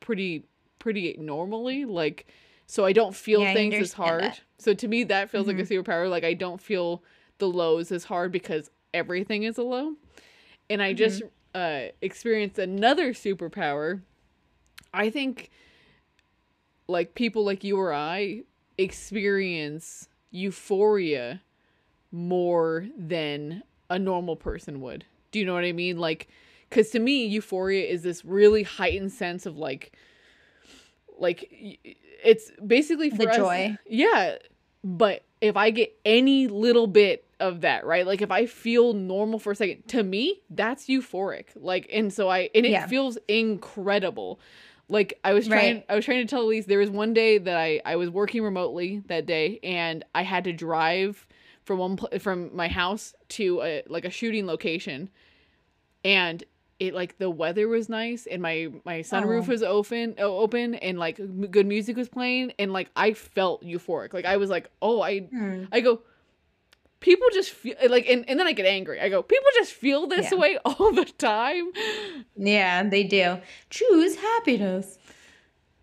[0.00, 0.44] pretty
[0.78, 1.84] pretty normally.
[1.84, 2.26] Like
[2.68, 4.22] so I don't feel Yeah, things as hard.
[4.22, 4.40] that.
[4.58, 5.68] So to me that feels like a Mhm.
[5.82, 6.08] superpower.
[6.08, 7.02] Like I don't feel
[7.38, 9.94] the lows as hard because everything is a low.
[10.70, 11.22] And I just
[11.54, 14.02] uh experienced another superpower.
[14.92, 15.50] I think
[16.88, 18.42] like people like you or I
[18.76, 21.40] experience euphoria
[22.12, 25.04] more than a normal person would.
[25.30, 25.98] Do you know what I mean?
[25.98, 26.28] Like
[26.70, 29.92] cuz to me euphoria is this really heightened sense of like
[31.18, 31.46] like
[32.24, 33.76] it's basically for The us- joy.
[33.88, 34.36] Yeah,
[34.84, 38.06] but if I get any little bit of that, right?
[38.06, 41.46] Like if I feel normal for a second, to me, that's euphoric.
[41.54, 42.86] Like and so I and it Yeah.
[42.86, 44.40] feels incredible.
[44.88, 45.84] Like I was trying Right.
[45.88, 48.42] I was trying to tell Elise there was one day that I I was working
[48.42, 51.26] remotely that day and I had to drive
[51.64, 55.10] from one pl- from my house to a like a shooting location
[56.04, 56.42] and
[56.80, 59.50] it like the weather was nice and my my sunroof Oh.
[59.52, 64.12] was open open and like m- good music was playing and like I felt euphoric
[64.14, 65.64] like I was like oh I Hmm.
[65.72, 66.00] I go
[67.00, 70.06] people just feel like and, and then I get angry I go people just feel
[70.06, 70.38] this Yeah.
[70.38, 71.72] way all the time
[72.36, 73.38] Yeah, they do.
[73.70, 74.98] Choose happiness.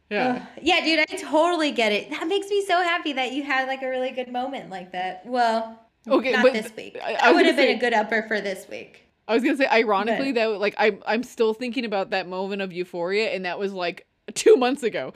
[0.10, 2.10] yeah yeah, dude, I totally get it.
[2.12, 5.26] That makes me so happy that you had like a really good moment like that.
[5.26, 6.98] Well, Okay, not this week.
[7.04, 9.05] I- I would have been a good upper for this week.
[9.28, 12.62] I was gonna say ironically But- that like I'm I'm still thinking about that moment
[12.62, 15.14] of euphoria and that was like two months ago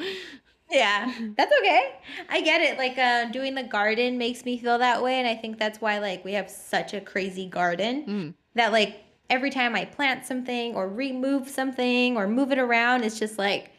[0.72, 1.95] Yeah, that's okay.
[2.30, 2.78] I get it.
[2.78, 5.97] Like uh, doing the garden makes me feel that way, and I think that's why
[5.97, 8.34] like we have such a crazy garden Mm.
[8.53, 13.18] that like every time I plant something or remove something or move it around, it's
[13.18, 13.72] just like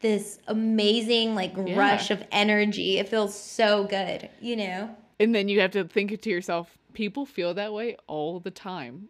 [0.00, 1.78] this amazing like Yeah.
[1.78, 2.98] rush of energy.
[2.98, 4.88] It feels so good, you know.
[5.20, 8.50] and then you have to think it to yourself people feel that way all the
[8.50, 9.08] time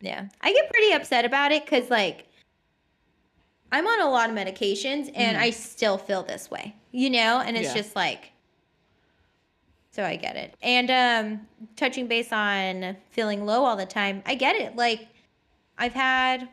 [0.00, 0.26] Yeah.
[0.40, 2.26] I get pretty upset about it because, like,
[3.70, 5.40] I'm on a lot of medications and Mhm.
[5.40, 7.40] I still feel this way, you know?
[7.40, 7.74] And it's Yeah.
[7.82, 8.32] just like,
[9.90, 10.54] so I get it.
[10.62, 14.76] And um, touching base on feeling low all the time, I get it.
[14.76, 15.08] Like,
[15.78, 16.48] I've had,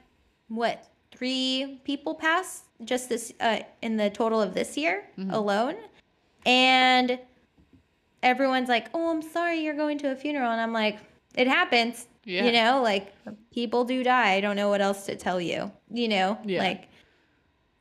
[0.47, 5.33] what, three people pass just this, uh, in the total of this year Mhm.
[5.33, 5.75] alone.
[6.45, 7.19] And
[8.23, 10.51] everyone's like, oh, I'm sorry you're going to a funeral.
[10.51, 10.99] And I'm like,
[11.35, 12.07] it happens.
[12.29, 12.45] Yeah.
[12.45, 13.13] You know, like
[13.51, 14.33] people do die.
[14.33, 15.71] I don't know what else to tell you.
[15.91, 16.59] You know, Yeah.
[16.61, 16.87] like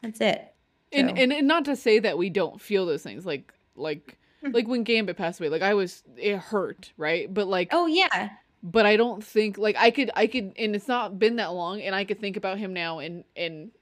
[0.03, 0.55] that's it.
[0.93, 4.17] and, So- and and not to say that we don't feel those things like like
[4.41, 4.53] Hmm.
[4.53, 8.31] like when Gambit passed away like I was it hurt right but like Oh yeah,
[8.63, 11.83] but I don't think like I could I could and it's not been that long
[11.83, 13.73] and I could think about him now and and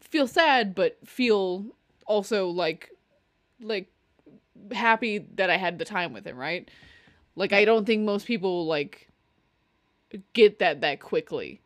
[0.00, 1.66] feel sad but feel
[2.06, 2.88] also like
[3.60, 3.88] like
[4.72, 6.68] happy that I had the time with him right
[7.36, 9.06] like I don't think most people like
[10.32, 11.60] get that that quickly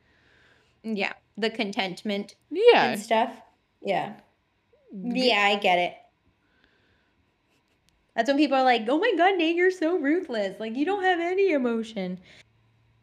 [0.85, 1.15] yeah.
[1.37, 3.33] The contentment yeah and stuff.
[3.81, 4.13] Yeah,
[4.93, 5.95] yeah, I get it.
[8.15, 10.61] That's when people are like, "Oh my god, Nate, you're so ruthless.
[10.61, 12.21] Like you don't have any emotion.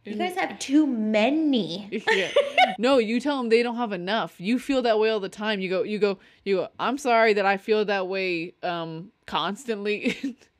[0.05, 2.31] You guys have too many." yeah.
[2.77, 4.39] No, you tell them they don't have enough.
[4.39, 5.59] You feel that way all the time.
[5.59, 6.67] You go, you go, you go.
[6.79, 10.37] I'm sorry that I feel that way um constantly.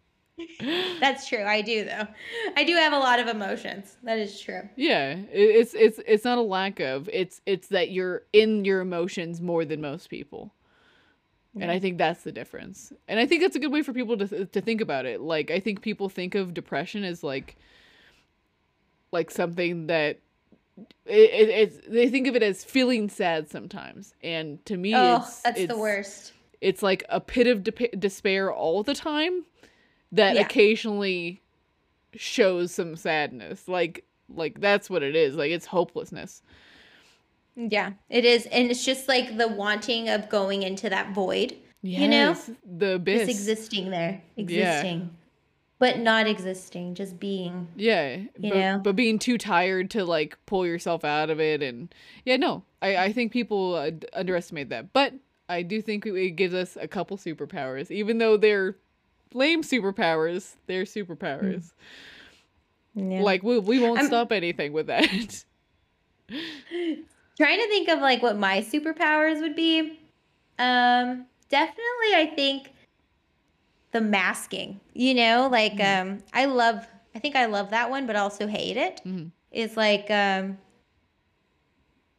[1.00, 1.44] That's true.
[1.44, 2.08] I do though.
[2.56, 3.98] I do have a lot of emotions.
[4.04, 4.68] That is true.
[4.76, 7.10] yeah, it's it's it's not a lack of.
[7.14, 10.54] It's it's that you're in your emotions more than most people.
[11.60, 12.94] And I think that's the difference.
[13.10, 15.20] And I think that's a good way for people to th- to think about it.
[15.20, 17.58] Like I think people think of depression as like
[19.12, 20.20] like something that
[21.06, 24.14] it, it, it's they think of it as feeling sad sometimes.
[24.24, 26.32] And to me Oh, it's that's the worst.
[26.62, 29.44] it's like a pit of de- despair all the time
[30.12, 30.42] that Yeah.
[30.42, 31.42] occasionally
[32.16, 34.04] shows some sadness like
[34.34, 36.42] like that's what it is like it's hopelessness
[37.56, 38.46] Yeah, it is.
[38.48, 42.36] And it's just like the wanting of going into that void, Yes, You know?
[42.78, 45.10] The abyss just existing there, existing,
[45.80, 47.68] but not existing, just being.
[47.76, 48.80] yeah you but, know?
[48.84, 51.94] but being too tired to like pull yourself out of it and
[52.26, 55.14] yeah no i i think people uh, underestimate that but
[55.50, 58.78] i do think it gives us a couple superpowers even though they're
[59.34, 61.72] lame superpowers they're superpowers
[62.96, 63.22] Yeah.
[63.22, 65.06] like we, we won't I'm- stop anything with that
[66.30, 70.00] trying to think of like what my superpowers would be.
[70.60, 72.72] Um, definitely, I think
[73.92, 74.80] the masking.
[74.94, 76.86] You know, like um, I love.
[77.16, 79.02] I think I love that one, but also hate it.
[79.06, 79.32] Mhm.
[79.52, 80.58] Is like um,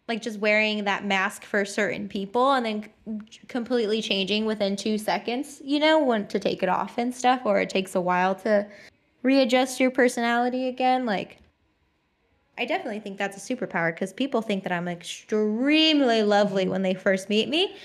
[0.08, 2.88] like just wearing that mask for certain people and then
[3.30, 5.60] c- completely changing within two seconds.
[5.64, 8.66] You know, when to take it off and stuff, or it takes a while to
[9.22, 11.06] readjust your personality again.
[11.06, 11.38] Like
[12.58, 16.94] I definitely think that's a superpower because people think that I'm extremely lovely when they
[16.94, 17.76] first meet me.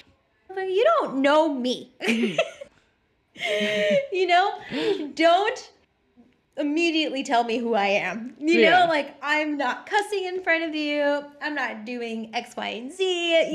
[0.47, 1.91] But you don't know me.
[2.01, 2.37] Mm-hmm.
[4.11, 5.11] you know, mm-hmm.
[5.11, 5.71] don't
[6.57, 8.35] immediately tell me who I am.
[8.39, 8.79] You Yeah.
[8.79, 11.23] know, like I'm not cussing in front of you.
[11.41, 13.03] I'm not doing X, Y, and Z.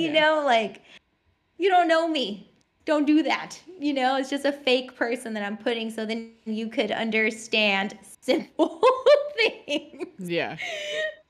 [0.00, 0.20] You Yeah.
[0.20, 0.82] know, like
[1.58, 2.48] you don't know me.
[2.84, 3.60] Don't do that.
[3.78, 7.96] You know, it's just a fake person that I'm putting so then you could understand
[8.20, 8.80] simple
[9.36, 10.06] things.
[10.18, 10.56] Yeah.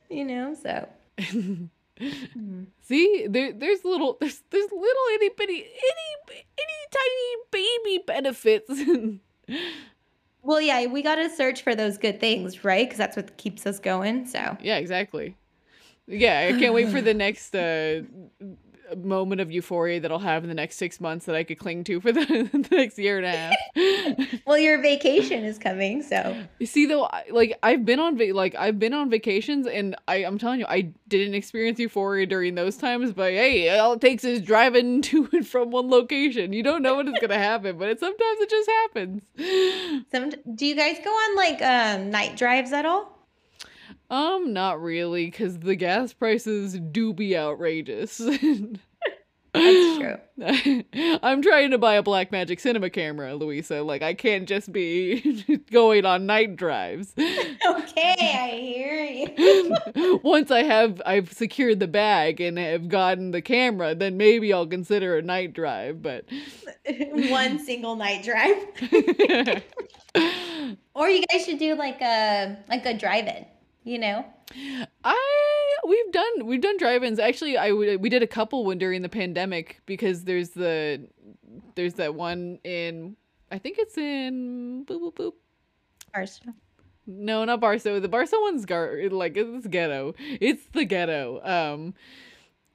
[0.09, 1.69] You know, so Mhm.
[2.81, 8.71] See, there, there's little, there's, there's little itty bitty, itty, itty tiny baby benefits.
[10.43, 12.87] well, yeah, we got to search for those good things, right?
[12.87, 14.27] Because that's what keeps us going.
[14.27, 15.37] So yeah, exactly.
[16.07, 18.03] Yeah, I can't wait for the next uh,
[18.97, 21.85] moment of euphoria that I'll have in the next six months that I could cling
[21.85, 24.39] to for the, the next year and a half.
[24.47, 28.33] well, your vacation is coming, so You see though, I- like I've been on va-
[28.35, 32.55] like I've been on vacations, and I I'm telling you, I didn't experience euphoria during
[32.55, 33.13] those times.
[33.13, 36.53] But hey, all it takes is driving to and from one location.
[36.53, 39.23] You don't know when it's gonna happen, but it, sometimes it just happens.
[40.11, 40.31] some.
[40.55, 43.19] Do you guys go on like um, night drives at all?
[44.13, 48.19] Um, not really, because the gas prices do be outrageous.
[49.55, 50.85] That's true.
[51.23, 53.83] I'm trying to buy a Blackmagic cinema camera, Louisa.
[53.83, 57.15] Like I can't just be going on night drives.
[57.19, 60.21] Okay, I hear you.
[60.23, 64.67] Once I have I've secured the bag and have gotten the camera, then maybe I'll
[64.67, 66.27] consider a night drive, but
[67.31, 68.57] One single night drive,
[70.95, 73.47] or you guys should do like a like a drive-in.
[73.85, 74.25] You know,
[75.05, 77.19] I we've done we've done drive-ins.
[77.19, 81.09] Actually, I we did a couple one during the pandemic because there's the
[81.75, 83.17] there's that one in
[83.51, 85.33] I think it's in boop boop boop.
[86.15, 86.55] Arsenal.
[87.07, 87.99] No, not Barstow.
[87.99, 90.15] The Barstow one's gar like it's ghetto.
[90.41, 91.41] It's the ghetto.
[91.43, 91.95] Um,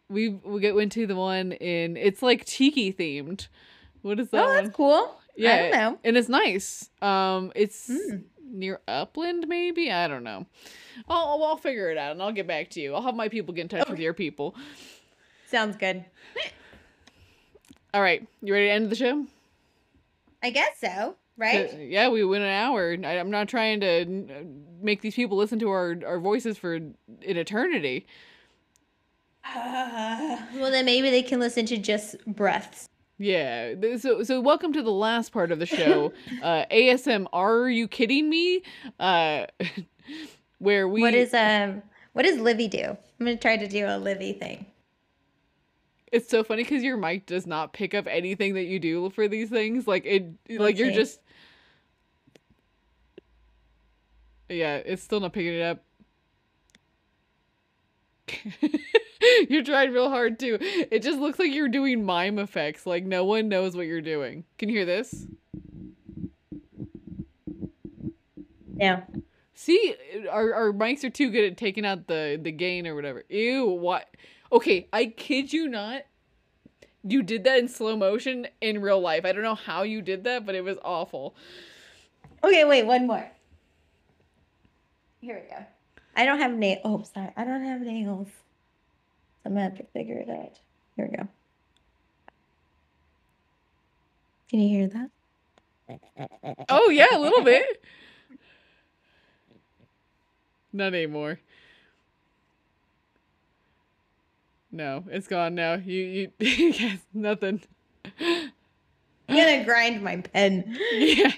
[0.09, 3.47] we we get went to the one in it's like tiki themed.
[4.01, 4.63] What is that Oh, one?
[4.65, 5.21] that's cool.
[5.37, 5.99] Yeah, I don't know.
[6.03, 6.89] and it's nice.
[7.01, 8.23] Um, it's Mm.
[8.49, 9.91] Near Upland, maybe.
[9.91, 10.45] I don't know.
[11.07, 12.93] I'll I'll figure it out, and I'll get back to you.
[12.95, 14.55] I'll have my people get in touch with your people.
[15.47, 16.03] Sounds good.
[17.93, 19.25] All right, you ready to end the show?
[20.43, 21.71] I guess so, Right?
[21.79, 22.97] Yeah, we went an hour.
[23.03, 24.05] I, I'm not trying to
[24.81, 28.07] make these people listen to our our voices for an eternity.
[29.45, 32.89] Uh, well, then maybe they can listen to just breaths.
[33.17, 33.73] Yeah.
[33.97, 36.13] So so welcome to the last part of the show.
[36.43, 38.61] uh ASMR You Kidding Me?
[38.99, 39.47] Uh
[40.59, 41.81] where we what is um
[42.13, 42.83] what does Livy do?
[42.83, 44.65] I'm gonna try to do a Livy thing.
[46.11, 49.27] It's so funny cuz your mic does not pick up anything that you do for
[49.27, 49.87] these things.
[49.87, 51.19] Like it like you're just
[54.49, 55.83] Yeah, it's still not picking it up.
[59.49, 60.57] you're trying real hard too.
[60.61, 62.85] It just looks like you're doing mime effects.
[62.85, 64.43] Like no one knows what you're doing.
[64.57, 65.27] Can you hear this?
[68.75, 69.01] Yeah.
[69.53, 69.95] See,
[70.29, 73.23] our, our mics are too good at taking out the, the gain or whatever.
[73.29, 74.07] Ew, what?
[74.51, 76.03] Okay, I kid you not.
[77.03, 79.25] You did that in slow motion in real life.
[79.25, 81.35] I don't know how you did that, but it was awful.
[82.43, 83.29] Okay, wait, one more.
[85.21, 85.65] Here we go.
[86.17, 86.81] I don't have nails.
[86.83, 87.31] Oh, sorry.
[87.37, 88.27] I don't have nails.
[89.45, 90.59] I'm gonna have to figure it out.
[90.95, 91.27] Here we go.
[94.49, 95.09] Can you hear that?
[96.69, 97.83] Oh, yeah, a little bit.
[100.73, 101.39] Not anymore.
[104.71, 105.75] No, it's gone now.
[105.75, 107.61] You, you, yes, nothing.
[108.19, 108.51] I'm
[109.27, 110.77] gonna grind my pen.
[110.91, 111.31] yeah.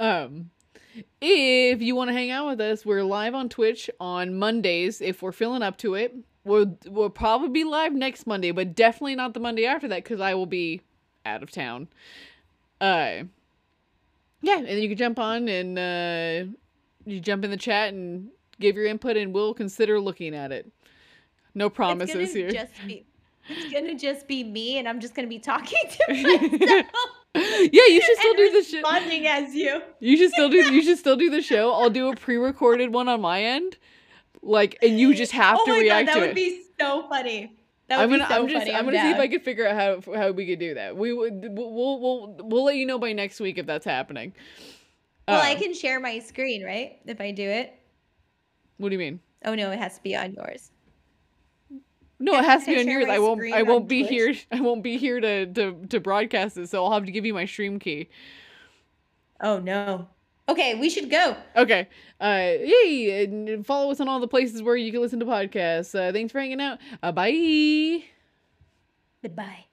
[0.00, 0.50] Um
[1.20, 5.22] if you want to hang out with us, we're live on Twitch on Mondays if
[5.22, 6.14] we're feeling up to it.
[6.44, 10.20] We'll we'll probably be live next Monday, but definitely not the Monday after that cuz
[10.20, 10.80] I will be
[11.24, 11.88] out of town.
[12.80, 13.24] Uh
[14.40, 16.52] yeah, and then you can jump on and uh
[17.06, 18.28] you jump in the chat and
[18.58, 20.70] give your input and we'll consider looking at it.
[21.54, 22.50] No promises it's here.
[22.50, 23.04] Just be,
[23.48, 26.86] it's gonna just be me, and I'm just gonna be talking to myself.
[27.34, 28.82] yeah, you should still do the shit.
[28.82, 29.80] responding as you.
[30.00, 31.72] You should still do you should still do the show.
[31.72, 33.78] I'll do a pre-recorded one on my end.
[34.42, 36.34] Like and you just have oh to my react god, that to would it.
[36.34, 37.56] be so funny.
[37.88, 38.74] That would I'm gonna be so I'm just funny.
[38.74, 39.18] I'm gonna see if.
[39.18, 40.96] I can figure out how how we could do that.
[40.96, 44.34] We would we'll we'll we'll, let you know by next week if that's happening.
[45.28, 46.98] Well, I Um, can share my screen, right?
[47.06, 47.72] If I do it.
[48.78, 49.20] What do you mean?
[49.44, 50.71] Oh no, it has to be on yours.
[52.22, 53.06] No, it has to be on yours.
[53.08, 53.52] I won't.
[53.52, 54.10] I won't be Twitch.
[54.10, 54.34] here.
[54.52, 56.68] I won't be here to, to to broadcast it.
[56.68, 58.08] So I'll have to give you my stream key.
[59.40, 60.06] Oh no.
[60.48, 61.36] Okay, we should go.
[61.56, 61.88] Okay.
[62.20, 63.24] Uh, yay!
[63.24, 65.98] And follow us on all the places where you can listen to podcasts.
[65.98, 66.78] Uh, thanks for hanging out.
[67.02, 68.04] Uh, bye.
[69.22, 69.66] Goodbye.